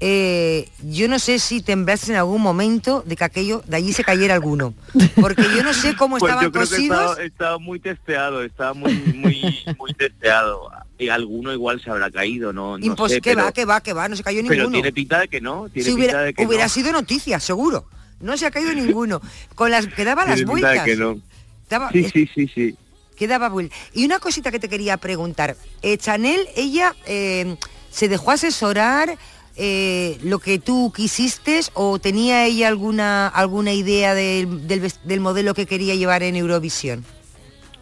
[0.00, 4.04] Eh, yo no sé si temblaste en algún momento de que aquello, de allí se
[4.04, 4.72] cayera alguno.
[5.20, 6.98] Porque yo no sé cómo Pues estaban cosidos.
[7.10, 10.70] estaba, estaba muy testeado, estaba muy, muy, muy testeado.
[10.98, 13.80] Y alguno igual se habrá caído, no, no Impos- sé, que pero, va, que va,
[13.80, 14.72] que va, no se cayó pero ninguno.
[14.72, 16.68] tiene pinta de que no, tiene Si pinta hubiera, de que hubiera no.
[16.70, 17.84] sido noticia, seguro.
[18.20, 19.20] No se ha caído ninguno.
[19.54, 20.84] Con las que daba las vueltas.
[20.84, 21.20] que no.
[21.68, 22.76] Daba- Sí, eh, sí, sí, sí.
[23.16, 23.74] que daba vuelta.
[23.94, 25.56] Y una cosita que te quería preguntar.
[25.82, 27.56] Eh, Chanel, ella eh,
[27.90, 29.16] se dejó asesorar
[29.58, 35.66] eh, lo que tú quisiste o tenía ella alguna alguna idea del, del modelo que
[35.66, 37.04] quería llevar en Eurovisión.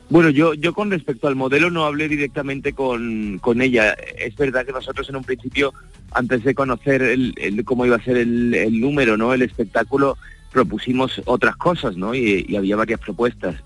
[0.08, 3.92] Bueno, yo, yo con respecto al modelo no hablé directamente con, con ella.
[4.18, 5.74] Es verdad que nosotros en un principio,
[6.12, 9.34] antes de conocer el, cómo iba a ser el, el número, ¿no?
[9.34, 10.16] El espectáculo,
[10.52, 12.14] propusimos otras cosas, ¿no?
[12.14, 13.56] Y, y había varias propuestas.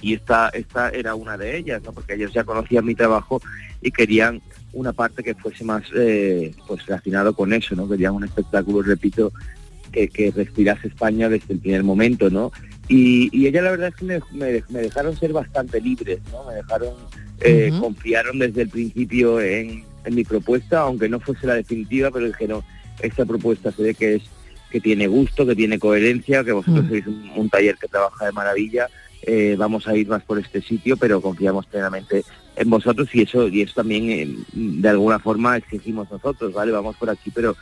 [0.00, 1.92] Y esta, esta era una de ellas, ¿no?
[1.92, 3.42] Porque ellos ya conocían mi trabajo
[3.82, 4.40] y querían
[4.72, 7.88] una parte que fuese más eh, pues relacionado con eso, ¿no?
[7.88, 9.32] Querían un espectáculo, repito,
[9.92, 12.52] que, que respirase España desde el primer momento, ¿no?
[12.88, 16.44] Y, y ella la verdad es que me, me- me dejaron ser bastante libres, ¿no?
[16.46, 16.94] Me dejaron,
[17.40, 22.26] eh, confiaron desde el principio en, en mi propuesta, aunque no fuese la definitiva, pero
[22.26, 22.62] dijeron,
[23.02, 24.22] esta propuesta se ve que es
[24.70, 26.88] que tiene gusto, que tiene coherencia, que vosotros Mm.
[26.90, 28.86] sois un, un taller que trabaja de maravilla,
[29.22, 32.24] eh, vamos a ir más por este sitio, pero confiamos plenamente
[32.56, 36.72] en vosotros y eso y eso también eh, de alguna forma exigimos nosotros, ¿vale?
[36.72, 37.56] Vamos por aquí, pero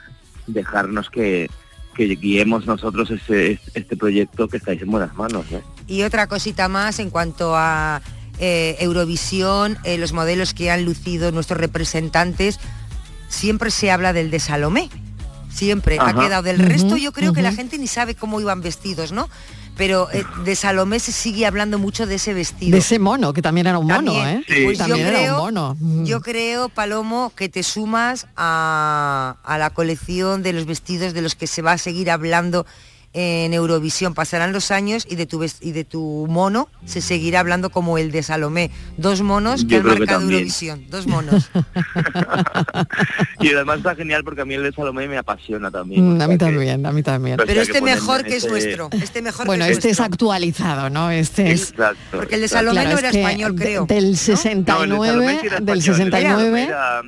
[0.46, 1.50] dejarnos que,
[1.94, 5.60] que guiemos nosotros ese, este proyecto que estáis en buenas manos, ¿no?
[5.86, 8.02] Y otra cosita más en cuanto a
[8.38, 12.58] eh, Eurovisión, eh, los modelos que han lucido nuestros representantes,
[13.28, 14.90] siempre se habla del de Salomé.
[15.50, 16.42] Siempre ha quedado.
[16.42, 19.30] Del resto yo creo que la gente ni sabe cómo iban vestidos, ¿no?
[19.76, 22.72] Pero eh, de Salomé se sigue hablando mucho de ese vestido.
[22.72, 24.38] De ese mono, que también era un mono, También.
[24.38, 24.44] ¿eh?
[24.48, 24.64] Sí.
[24.64, 25.76] Pues yo también era creo, un mono.
[26.04, 31.34] Yo creo, Palomo, que te sumas a, a la colección de los vestidos de los
[31.34, 32.64] que se va a seguir hablando
[33.16, 34.12] en Eurovisión.
[34.14, 38.12] Pasarán los años y de tu y de tu mono se seguirá hablando como el
[38.12, 38.70] de Salomé.
[38.98, 40.20] Dos monos que Yo han que marcado.
[40.22, 40.84] Eurovisión.
[40.90, 41.50] Dos monos.
[43.40, 46.16] Y además está genial porque a mí el de Salomé me apasiona también.
[46.16, 47.36] Mm, a mí también, a mí también.
[47.36, 48.88] Pero Pero que este ponerle mejor que es nuestro.
[48.92, 51.10] Este mejor Bueno, que es este es actualizado, ¿no?
[51.10, 51.70] Este es...
[51.70, 52.18] Exacto.
[52.18, 53.86] Porque el de Salomé Claro, no es era que español, creo.
[53.86, 56.62] Del No, el de 69, Salomé sí era del español, el de 69...
[56.62, 57.02] Era,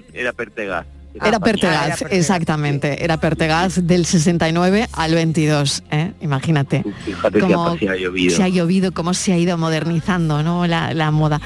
[0.56, 0.86] era.
[1.14, 1.40] Era español.
[1.42, 3.04] Pertegaz, exactamente.
[3.04, 6.12] Era Pertegaz del 69 al 22, ¿eh?
[6.20, 6.84] Imagínate.
[7.04, 8.36] Fíjate ha llovido.
[8.36, 10.66] Se ha llovido, cómo se ha ido modernizando ¿no?
[10.66, 11.40] la, la moda.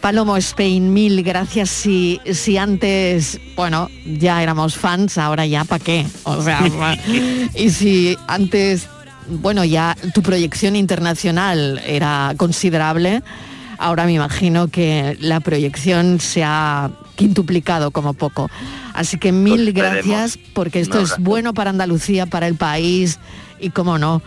[0.00, 1.70] Palomo Spain, mil gracias.
[1.70, 6.06] Si, si antes, bueno, ya éramos fans, ahora ya para qué.
[6.24, 6.60] O sea,
[7.54, 8.88] y si antes,
[9.28, 13.22] bueno, ya tu proyección internacional era considerable,
[13.78, 18.50] ahora me imagino que la proyección se ha quintuplicado como poco.
[18.94, 23.18] Así que mil Pues gracias porque esto es bueno para Andalucía, para el país
[23.60, 24.22] y, como no,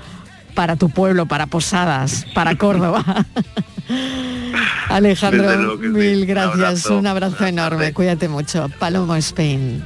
[0.56, 3.04] para tu pueblo, para Posadas, para Córdoba.
[4.90, 5.88] Alejandro, sí.
[5.88, 6.98] mil Un gracias, abrazo.
[6.98, 8.70] un abrazo enorme, cuídate mucho.
[8.80, 9.84] Palomo Spain.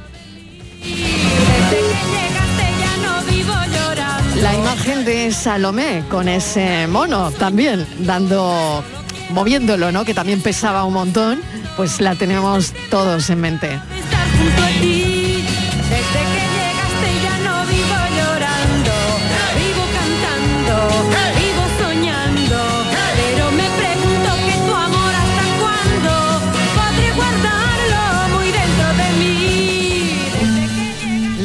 [4.42, 8.84] La imagen de Salomé con ese mono también dando
[9.30, 10.04] moviéndolo, ¿no?
[10.04, 11.40] Que también pesaba un montón,
[11.76, 13.80] pues la tenemos todos en mente.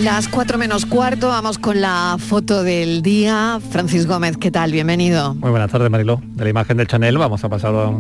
[0.04, 3.60] Las cuatro menos cuarto, vamos con la foto del día.
[3.70, 4.72] Francis Gómez, ¿qué tal?
[4.72, 5.36] Bienvenido.
[5.36, 6.20] Muy buenas tardes, Mariló.
[6.24, 7.91] De la imagen del Chanel vamos a pasar a,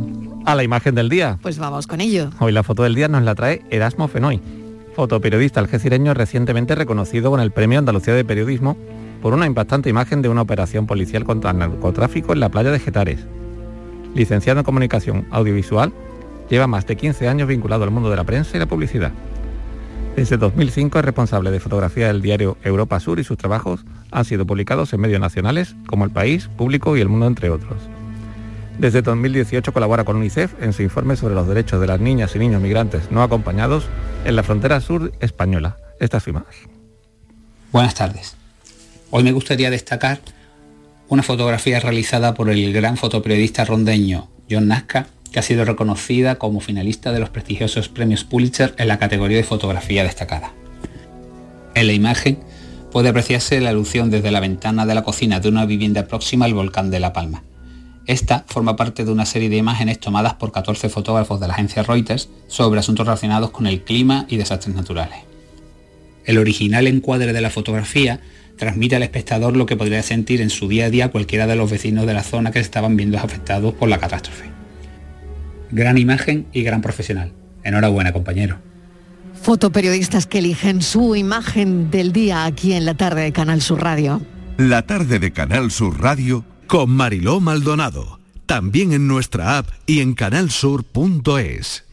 [0.45, 1.37] a la imagen del día.
[1.43, 2.31] Pues vamos con ello.
[2.39, 4.41] Hoy la foto del día nos la trae Erasmo Fenoy,
[4.95, 8.77] fotoperiodista algecireño recientemente reconocido con el Premio Andalucía de Periodismo
[9.21, 12.79] por una impactante imagen de una operación policial contra el narcotráfico en la playa de
[12.79, 13.27] Getares.
[14.15, 15.93] Licenciado en Comunicación Audiovisual,
[16.49, 19.11] lleva más de 15 años vinculado al mundo de la prensa y la publicidad.
[20.21, 24.45] Desde 2005 es responsable de fotografía del diario Europa Sur y sus trabajos han sido
[24.45, 27.81] publicados en medios nacionales como El País, Público y El Mundo, entre otros.
[28.77, 32.37] Desde 2018 colabora con UNICEF en su informe sobre los derechos de las niñas y
[32.37, 33.85] niños migrantes no acompañados
[34.23, 35.77] en la frontera sur española.
[35.99, 36.69] Esta es su imagen.
[37.71, 38.35] Buenas tardes.
[39.09, 40.21] Hoy me gustaría destacar
[41.07, 46.59] una fotografía realizada por el gran fotoperiodista rondeño John Nazca, que ha sido reconocida como
[46.59, 50.53] finalista de los prestigiosos premios Pulitzer en la categoría de fotografía destacada.
[51.73, 52.39] En la imagen
[52.91, 56.53] puede apreciarse la alusión desde la ventana de la cocina de una vivienda próxima al
[56.53, 57.43] volcán de La Palma.
[58.07, 61.83] Esta forma parte de una serie de imágenes tomadas por 14 fotógrafos de la agencia
[61.83, 65.19] Reuters sobre asuntos relacionados con el clima y desastres naturales.
[66.25, 68.19] El original encuadre de la fotografía
[68.57, 71.71] transmite al espectador lo que podría sentir en su día a día cualquiera de los
[71.71, 74.50] vecinos de la zona que estaban viendo afectados por la catástrofe.
[75.71, 77.31] Gran imagen y gran profesional.
[77.63, 78.59] Enhorabuena, compañero.
[79.41, 84.21] Fotoperiodistas que eligen su imagen del día aquí en la tarde de Canal Sur Radio.
[84.57, 88.19] La tarde de Canal Sur Radio con Mariló Maldonado.
[88.45, 91.85] También en nuestra app y en canalsur.es.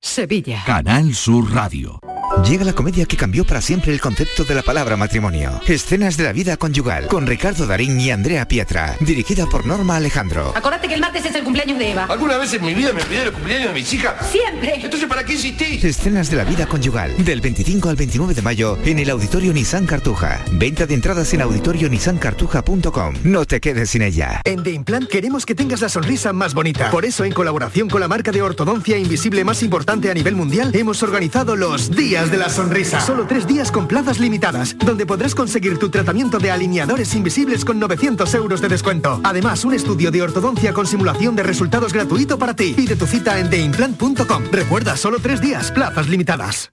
[0.00, 0.64] Sevilla.
[0.66, 2.00] Canal Sur Radio.
[2.40, 5.60] Llega la comedia que cambió para siempre el concepto de la palabra matrimonio.
[5.66, 10.52] Escenas de la vida conyugal, con Ricardo Darín y Andrea Pietra, dirigida por Norma Alejandro.
[10.56, 12.06] Acordate que el martes es el cumpleaños de Eva.
[12.08, 14.28] ¿Alguna vez en mi vida me olvidé del cumpleaños de mis hijas?
[14.28, 14.74] Siempre.
[14.82, 15.84] Entonces, ¿para qué insistís?
[15.84, 19.86] Escenas de la vida conyugal, del 25 al 29 de mayo en el Auditorio Nissan
[19.86, 20.42] Cartuja.
[20.52, 23.14] Venta de entradas en auditorionissancartuja.com.
[23.22, 24.40] No te quedes sin ella.
[24.44, 26.90] En The Implant queremos que tengas la sonrisa más bonita.
[26.90, 30.74] Por eso, en colaboración con la marca de ortodoncia invisible más importante a nivel mundial,
[30.74, 33.00] hemos organizado los Días de la Sonrisa.
[33.00, 37.78] Solo tres días con plazas limitadas, donde podrás conseguir tu tratamiento de alineadores invisibles con
[37.78, 39.20] 900 euros de descuento.
[39.24, 42.74] Además, un estudio de ortodoncia con simulación de resultados gratuito para ti.
[42.74, 44.44] Pide tu cita en theimplant.com.
[44.50, 46.72] Recuerda, solo tres días, plazas limitadas.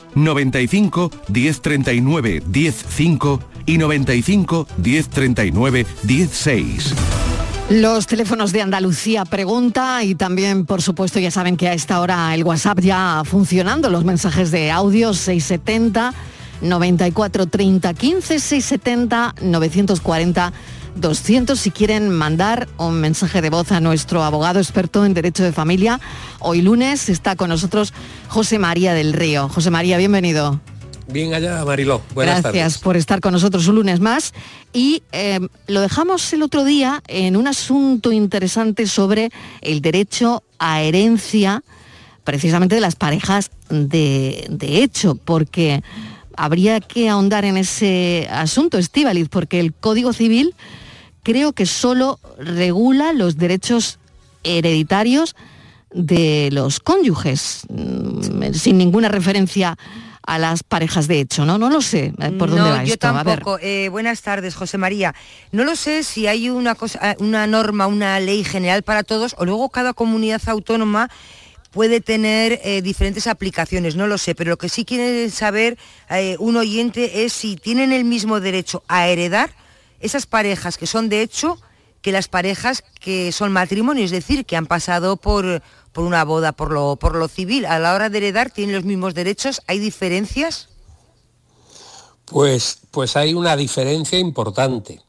[0.15, 6.93] 95 1039 105 y 95 1039 16.
[7.69, 12.35] Los teléfonos de Andalucía pregunta y también, por supuesto, ya saben que a esta hora
[12.35, 16.13] el WhatsApp ya funcionando, los mensajes de audio 670
[16.61, 20.53] 94 30 15 670 940
[20.95, 25.51] 200 si quieren mandar un mensaje de voz a nuestro abogado experto en derecho de
[25.51, 25.99] familia.
[26.39, 27.93] Hoy lunes está con nosotros
[28.27, 29.49] José María del Río.
[29.49, 30.59] José María, bienvenido.
[31.07, 32.01] Bien allá, Mariló.
[32.13, 32.83] Buenas Gracias tardes.
[32.83, 34.33] por estar con nosotros un lunes más.
[34.71, 39.29] Y eh, lo dejamos el otro día en un asunto interesante sobre
[39.61, 41.63] el derecho a herencia,
[42.23, 45.83] precisamente de las parejas de, de hecho, porque
[46.35, 50.53] habría que ahondar en ese asunto, Estíbaliz, porque el Código Civil
[51.23, 53.99] creo que solo regula los derechos
[54.43, 55.35] hereditarios
[55.93, 59.77] de los cónyuges, mm, sin ninguna referencia
[60.25, 61.57] a las parejas de hecho, ¿no?
[61.57, 63.07] No lo sé eh, por dónde no, va yo esto.
[63.07, 63.25] A ver.
[63.25, 63.59] tampoco.
[63.61, 65.15] Eh, buenas tardes, José María.
[65.51, 69.45] No lo sé si hay una cosa, una norma, una ley general para todos, o
[69.45, 71.09] luego cada comunidad autónoma
[71.71, 75.77] puede tener eh, diferentes aplicaciones, no lo sé, pero lo que sí quiere saber
[76.09, 79.55] eh, un oyente es si tienen el mismo derecho a heredar
[79.99, 81.57] esas parejas que son de hecho
[82.01, 85.61] que las parejas que son matrimonio, es decir, que han pasado por,
[85.91, 87.65] por una boda, por lo, por lo civil.
[87.65, 90.67] A la hora de heredar tienen los mismos derechos, ¿hay diferencias?
[92.25, 95.01] Pues, pues hay una diferencia importante.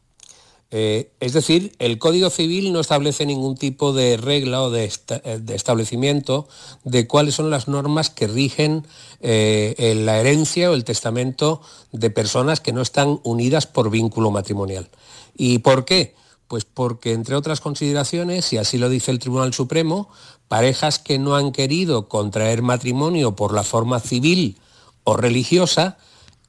[0.75, 5.41] Eh, es decir, el Código Civil no establece ningún tipo de regla o de, eh,
[5.49, 6.47] establecimiento
[6.83, 8.87] de cuáles son las normas que rigen
[9.21, 11.61] eh, la herencia o el testamento
[11.91, 14.89] de personas que no están unidas por vínculo matrimonial.
[15.37, 16.15] ¿Y por qué?
[16.47, 20.09] Pues porque, entre otras consideraciones, y así lo dice el Tribunal Supremo,
[20.47, 24.57] parejas que no han querido contraer matrimonio por la forma civil
[25.03, 25.99] o religiosa,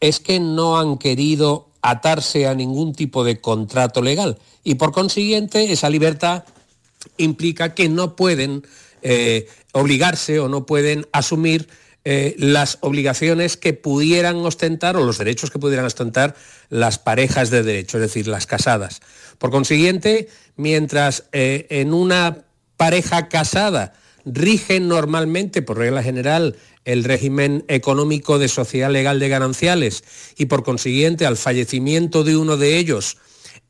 [0.01, 5.71] es que no han querido atarse a ningún tipo de contrato legal y por consiguiente
[5.71, 6.45] esa libertad
[7.19, 8.67] implica que no pueden
[9.03, 11.69] eh, obligarse o no pueden asumir
[12.07, 16.35] eh, las obligaciones que pudieran ostentar o los derechos que pudieran ostentar
[16.71, 19.01] las parejas de derecho, es decir, las casadas.
[19.37, 22.45] Por consiguiente, mientras eh, en una
[22.79, 23.93] pareja casada
[24.25, 30.05] rigen normalmente, por regla general, el régimen económico de sociedad legal de gananciales.
[30.37, 33.17] Y por consiguiente al fallecimiento de uno de ellos,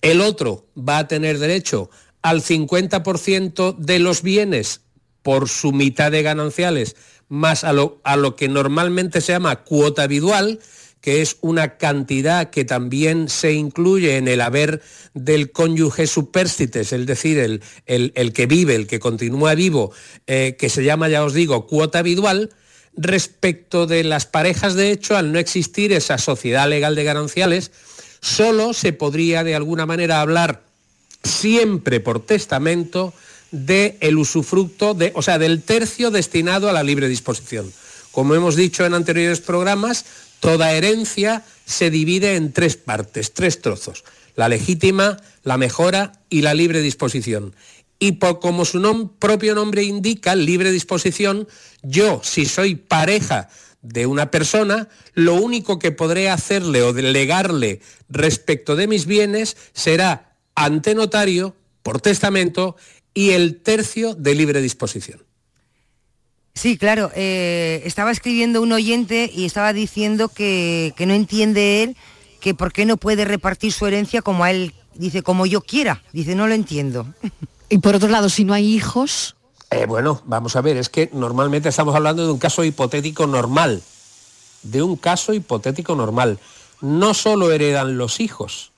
[0.03, 1.91] el otro va a tener derecho
[2.23, 4.81] al 50% de los bienes
[5.23, 6.97] por su mitad de gananciales,
[7.29, 10.61] más a lo, a lo que normalmente se llama cuota habitual,
[11.01, 14.81] que es una cantidad que también se incluye en el haber
[15.13, 19.93] del cónyuge superstites, es decir, el, el- el que vive, el que continúa vivo,
[20.27, 22.51] eh, que se llama, ya os digo, cuota habitual,
[22.97, 27.71] respecto de las parejas de hecho, al no existir esa sociedad legal de gananciales,
[28.21, 30.63] solo se podría de alguna manera hablar
[31.23, 33.13] siempre por testamento
[33.51, 37.73] de el usufructo de, o sea, del tercio destinado a la libre disposición.
[38.11, 40.05] Como hemos dicho en anteriores programas,
[40.41, 44.05] toda herencia se divide en tres partes, tres trozos:
[44.37, 47.55] la legítima, la mejora y la libre disposición.
[47.99, 51.49] Y como su propio nombre indica, libre disposición,
[51.83, 53.49] yo, si soy pareja
[53.83, 60.37] de una persona, lo único que podré hacerle o delegarle respecto de mis bienes será
[60.55, 62.77] ante notario, por testamento,
[63.13, 65.23] y el tercio de libre disposición.
[66.55, 67.11] Sí, claro.
[67.15, 71.97] eh, estaba escribiendo un oyente y estaba diciendo que, que no entiende él
[72.41, 76.03] que por qué no puede repartir su herencia como a él, dice, como yo quiera.
[76.13, 77.07] Dice, no lo entiendo.
[77.69, 79.37] Y por otro lado, si no hay hijos,
[79.71, 83.83] Eh, bueno, vamos a ver, es que normalmente estamos hablando de un caso hipotético normal,
[84.63, 86.39] de un caso hipotético normal.
[86.81, 88.71] No solo heredan los hijos,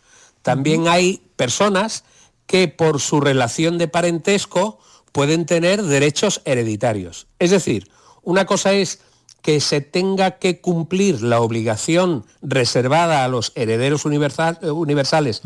[0.42, 2.04] también hay personas
[2.46, 4.78] que por su relación de parentesco
[5.12, 7.26] pueden tener derechos hereditarios.
[7.40, 7.90] Es decir,
[8.22, 9.00] una cosa es
[9.42, 15.42] que se tenga que cumplir la obligación reservada a los herederos universal- eh, universales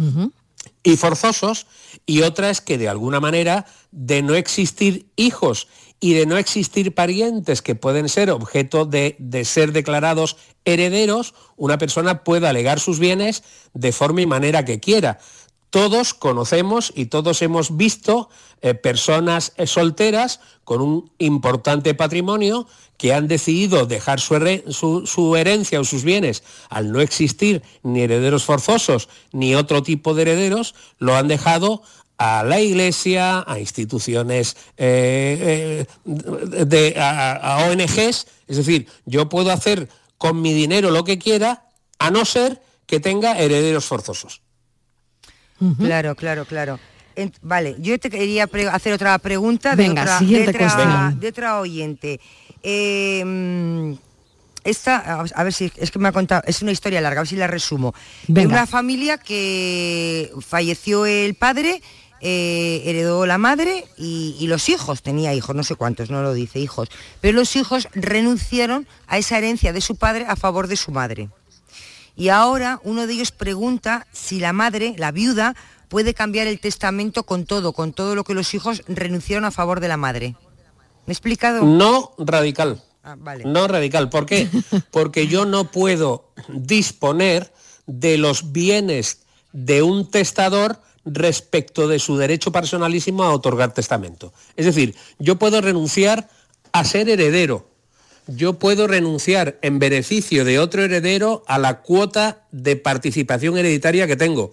[0.82, 1.66] y forzosos,
[2.06, 5.68] y otra es que de alguna manera, de no existir hijos
[6.00, 11.76] y de no existir parientes que pueden ser objeto de, de ser declarados herederos, una
[11.76, 13.42] persona puede alegar sus bienes
[13.74, 15.18] de forma y manera que quiera.
[15.70, 18.28] Todos conocemos y todos hemos visto
[18.60, 22.66] eh, personas eh, solteras con un importante patrimonio
[22.96, 24.34] que han decidido dejar su,
[25.36, 30.74] herencia o sus bienes al no existir ni herederos forzosos ni otro tipo de herederos,
[30.98, 31.82] lo han dejado
[32.18, 38.26] a la iglesia, a instituciones, eh, de, a, a ONGs.
[38.46, 41.68] Es decir, yo puedo hacer con mi dinero lo que quiera,
[41.98, 44.42] a no ser que tenga herederos forzosos.
[45.78, 46.78] Claro, claro, claro.
[47.16, 51.28] En- vale, yo te quería hacer otra pregunta de, Venga, otra, siguiente de, otra- de
[51.28, 52.20] otra oyente.
[52.62, 53.92] Eh, mm,
[54.64, 57.28] esta, a- ver si es que me ha contado, es una historia larga, a ver
[57.28, 57.94] si la resumo.
[58.26, 61.82] De una familia que falleció el padre,
[62.22, 66.34] eh, heredó la madre y, y los hijos, tenía hijos, no sé cuántos, no lo
[66.34, 66.88] dice, hijos,
[67.22, 71.30] pero los hijos renunciaron a esa herencia de su padre a favor de su madre.
[72.20, 75.56] Y ahora uno de ellos pregunta si la madre, la viuda,
[75.88, 79.80] puede cambiar el testamento con todo, con todo lo que los hijos renunciaron a favor
[79.80, 80.36] de la madre.
[81.06, 81.64] ¿Me he explicado?
[81.64, 82.82] No radical.
[83.02, 83.44] Ah, vale.
[83.46, 84.10] No radical.
[84.10, 84.50] ¿Por qué?
[84.90, 87.54] Porque yo no puedo disponer
[87.86, 89.22] de los bienes
[89.54, 94.34] de un testador respecto de su derecho personalísimo a otorgar testamento.
[94.56, 96.28] Es decir, yo puedo renunciar
[96.72, 97.69] a ser heredero.
[98.32, 104.16] Yo puedo renunciar en beneficio de otro heredero a la cuota de participación hereditaria que
[104.16, 104.52] tengo.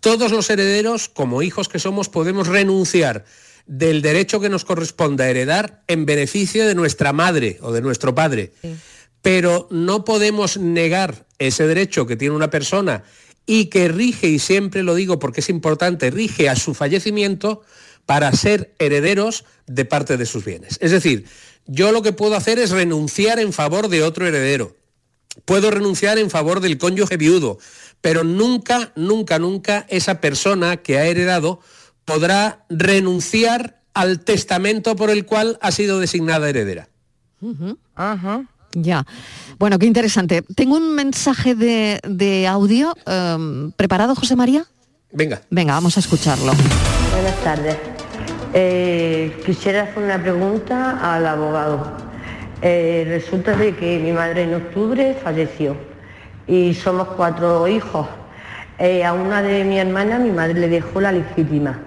[0.00, 3.24] Todos los herederos, como hijos que somos, podemos renunciar
[3.66, 8.14] del derecho que nos corresponde a heredar en beneficio de nuestra madre o de nuestro
[8.14, 8.52] padre.
[9.22, 13.04] Pero no podemos negar ese derecho que tiene una persona
[13.46, 17.62] y que rige, y siempre lo digo porque es importante, rige a su fallecimiento
[18.06, 20.78] para ser herederos de parte de sus bienes.
[20.80, 21.24] Es decir,
[21.66, 24.76] yo lo que puedo hacer es renunciar en favor de otro heredero.
[25.44, 27.58] Puedo renunciar en favor del cónyuge viudo,
[28.00, 31.60] pero nunca, nunca, nunca esa persona que ha heredado
[32.04, 36.88] podrá renunciar al testamento por el cual ha sido designada heredera.
[38.72, 39.06] Ya.
[39.58, 40.42] Bueno, qué interesante.
[40.42, 44.66] Tengo un mensaje de, de audio em, preparado, José María.
[45.12, 45.42] Venga.
[45.50, 46.52] Venga, vamos a escucharlo.
[47.12, 47.93] Buenas tardes.
[48.56, 51.96] Eh, quisiera hacer una pregunta al abogado.
[52.62, 55.76] Eh, resulta de que mi madre en octubre falleció
[56.46, 58.06] y somos cuatro hijos.
[58.78, 61.80] Eh, a una de mi hermanas mi madre le dejó la legítima.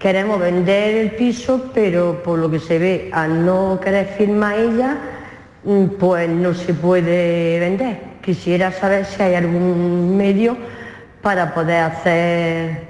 [0.00, 4.96] Queremos vender el piso, pero por lo que se ve, al no querer firmar ella,
[5.62, 8.00] mm, pues no se puede vender.
[8.20, 10.56] Quisiera saber si hay algún medio
[11.22, 12.89] para poder hacer,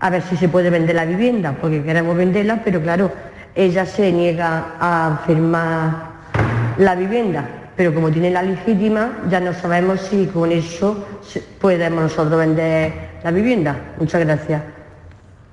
[0.00, 3.12] a ver si se puede vender la vivienda, porque queremos venderla, pero claro,
[3.54, 6.12] ella se niega a firmar
[6.78, 11.04] la vivienda, pero como tiene la legítima, ya no sabemos si con eso
[11.60, 12.92] podemos nosotros vender
[13.24, 13.94] la vivienda.
[13.98, 14.62] Muchas gracias.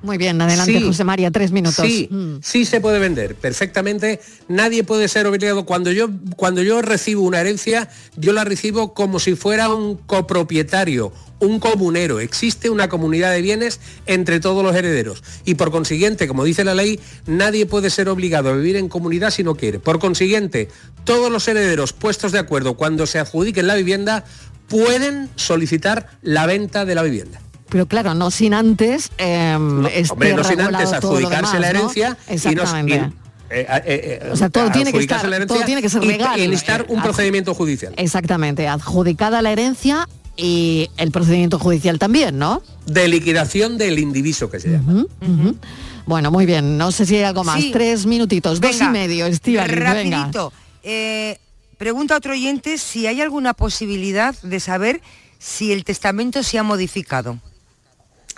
[0.04, 0.86] Muy bien, adelante, Sí.
[0.86, 1.84] José María, tres minutos.
[1.84, 2.36] Sí, Mm.
[2.44, 4.20] sí se puede vender perfectamente.
[4.48, 5.66] Nadie puede ser obligado.
[5.66, 11.12] Cuando yo, cuando yo recibo una herencia, yo la recibo como si fuera un copropietario,
[11.40, 12.20] un comunero.
[12.20, 15.24] Existe una comunidad de bienes entre todos los herederos.
[15.46, 19.32] Y por consiguiente, como dice la ley, nadie puede ser obligado a vivir en comunidad
[19.32, 19.80] si no quiere.
[19.80, 20.70] Por consiguiente,
[21.04, 24.24] todos los herederos puestos de acuerdo cuando se adjudiquen la vivienda
[24.68, 27.40] pueden solicitar la venta de la vivienda.
[27.70, 31.80] Pero claro, no sin antes em, esté Hombre, no sin antes adjudicarse demás, la ¿no?
[31.80, 32.96] herencia y nos- Exactamente.
[32.96, 36.08] y- eh, eh, eh, O sea, todo tiene que estar- todo tiene que ser y-
[36.08, 36.40] legal.
[36.40, 36.54] Y un
[37.00, 37.94] Eh, procedimiento judicial.
[37.98, 40.08] Exactamente, adjudicada la herencia
[40.38, 42.62] y el procedimiento judicial también, ¿no?
[42.86, 45.06] De liquidación del indiviso que se llama.
[46.06, 46.78] Bueno, muy bien.
[46.78, 47.62] No sé si hay algo más.
[47.62, 47.72] Sí.
[47.72, 49.68] Tres minutitos, dos Venga, y medio, venga.
[49.68, 50.54] Rapidito.
[50.84, 51.40] Eh,
[51.78, 55.02] pregunta a otro oyente si hay alguna posibilidad de saber
[55.40, 57.40] si el testamento se ha modificado.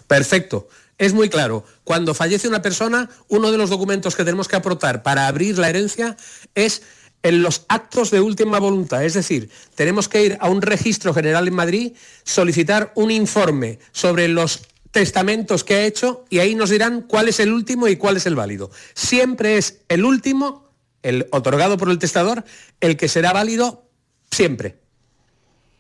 [0.07, 0.67] Perfecto.
[0.97, 1.63] Es muy claro.
[1.83, 5.69] Cuando fallece una persona, uno de los documentos que tenemos que aportar para abrir la
[5.69, 6.17] herencia
[6.55, 6.81] es
[7.23, 9.03] en los actos de última voluntad.
[9.03, 11.93] Es decir, tenemos que ir a un registro general en Madrid,
[12.23, 14.61] solicitar un informe sobre los
[14.91, 18.25] testamentos que ha hecho y ahí nos dirán cuál es el último y cuál es
[18.25, 18.71] el válido.
[18.93, 20.69] Siempre es el último,
[21.03, 22.43] el otorgado por el testador,
[22.79, 23.83] el que será válido
[24.31, 24.77] siempre.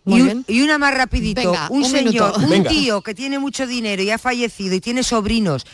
[0.05, 1.41] y, un- y una más rapidito.
[1.41, 2.39] Venga, un, un señor, minuto.
[2.39, 2.69] un Venga.
[2.69, 5.65] tío que tiene mucho dinero y ha fallecido y tiene sobrinos.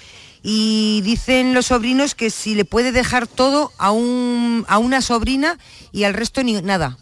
[0.43, 5.57] Y dicen los sobrinos que si le puede dejar todo a, un, a una sobrina
[5.91, 6.97] y al resto ni nada.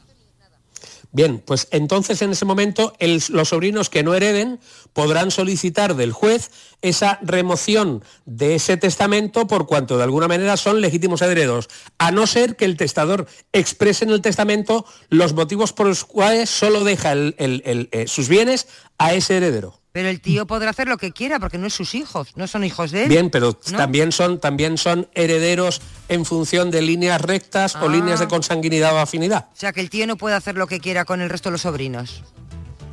[1.13, 2.93] Bien, pues entonces en ese momento
[3.29, 4.61] los sobrinos que no hereden
[4.93, 10.79] podrán solicitar del juez esa remoción de ese testamento por cuanto de alguna manera son
[10.79, 15.87] legítimos herederos, a no ser que el testador exprese en el testamento los motivos por
[15.87, 18.67] los cuales solo deja eh, sus bienes
[18.97, 19.80] a ese heredero.
[19.93, 22.63] Pero el tío podrá hacer lo que quiera porque no es sus hijos, no son
[22.63, 23.09] hijos de él.
[23.09, 23.77] Bien, pero ¿no?
[23.77, 27.89] también son también son herederos en función de líneas rectas o Ah.
[27.89, 29.47] líneas de consanguinidad o afinidad.
[29.51, 31.51] O sea, que el tío no puede hacer lo que quiera con el resto de
[31.53, 32.23] los sobrinos.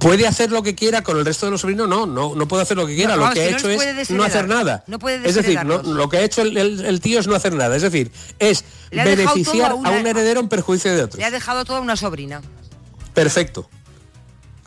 [0.01, 1.89] ¿Puede hacer lo que quiera con el resto de los sobrinos?
[1.89, 3.17] No, no, no puede hacer lo que quiera.
[3.17, 4.85] No, lo que ha hecho es no hacer nada.
[4.87, 7.35] No puede es decir, no- lo que ha hecho el, el- el tío es no
[7.35, 7.75] hacer nada.
[7.77, 11.19] Es decir, es beneficiar a, a un heredero en perjuicio de otro.
[11.19, 12.41] Le ha dejado toda una sobrina.
[13.15, 13.69] Perfecto.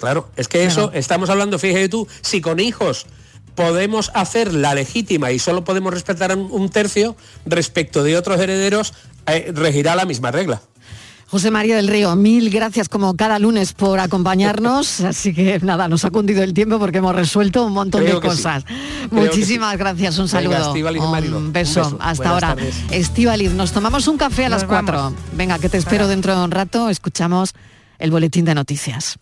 [0.01, 3.05] Claro, es que eso, estamos hablando, fíjate tú, si con hijos
[3.55, 8.93] podemos hacer la legítima y solo podemos respetar un, un tercio, respecto de otros herederos,
[9.27, 10.61] eh, regirá la misma regla.
[11.27, 14.99] José María del Río, mil gracias como cada lunes por acompañarnos.
[15.11, 18.21] Así que nada, nos ha cundido el tiempo porque hemos resuelto un montón Creo de
[18.21, 18.27] sí.
[18.35, 18.65] cosas.
[19.11, 19.77] Muchísimas sí.
[19.77, 20.67] gracias, un Venga, saludo.
[20.69, 21.83] Estíbaliz y Mariló, un un beso.
[21.83, 21.97] beso.
[22.01, 22.55] Hasta ahora.
[22.89, 24.97] Estíbaliz, nos tomamos un café a las Nos cuatro.
[24.97, 25.19] vamos.
[25.31, 26.89] Venga, que te espero dentro de un rato.
[26.89, 27.53] Escuchamos
[27.97, 29.17] el boletín de noticias.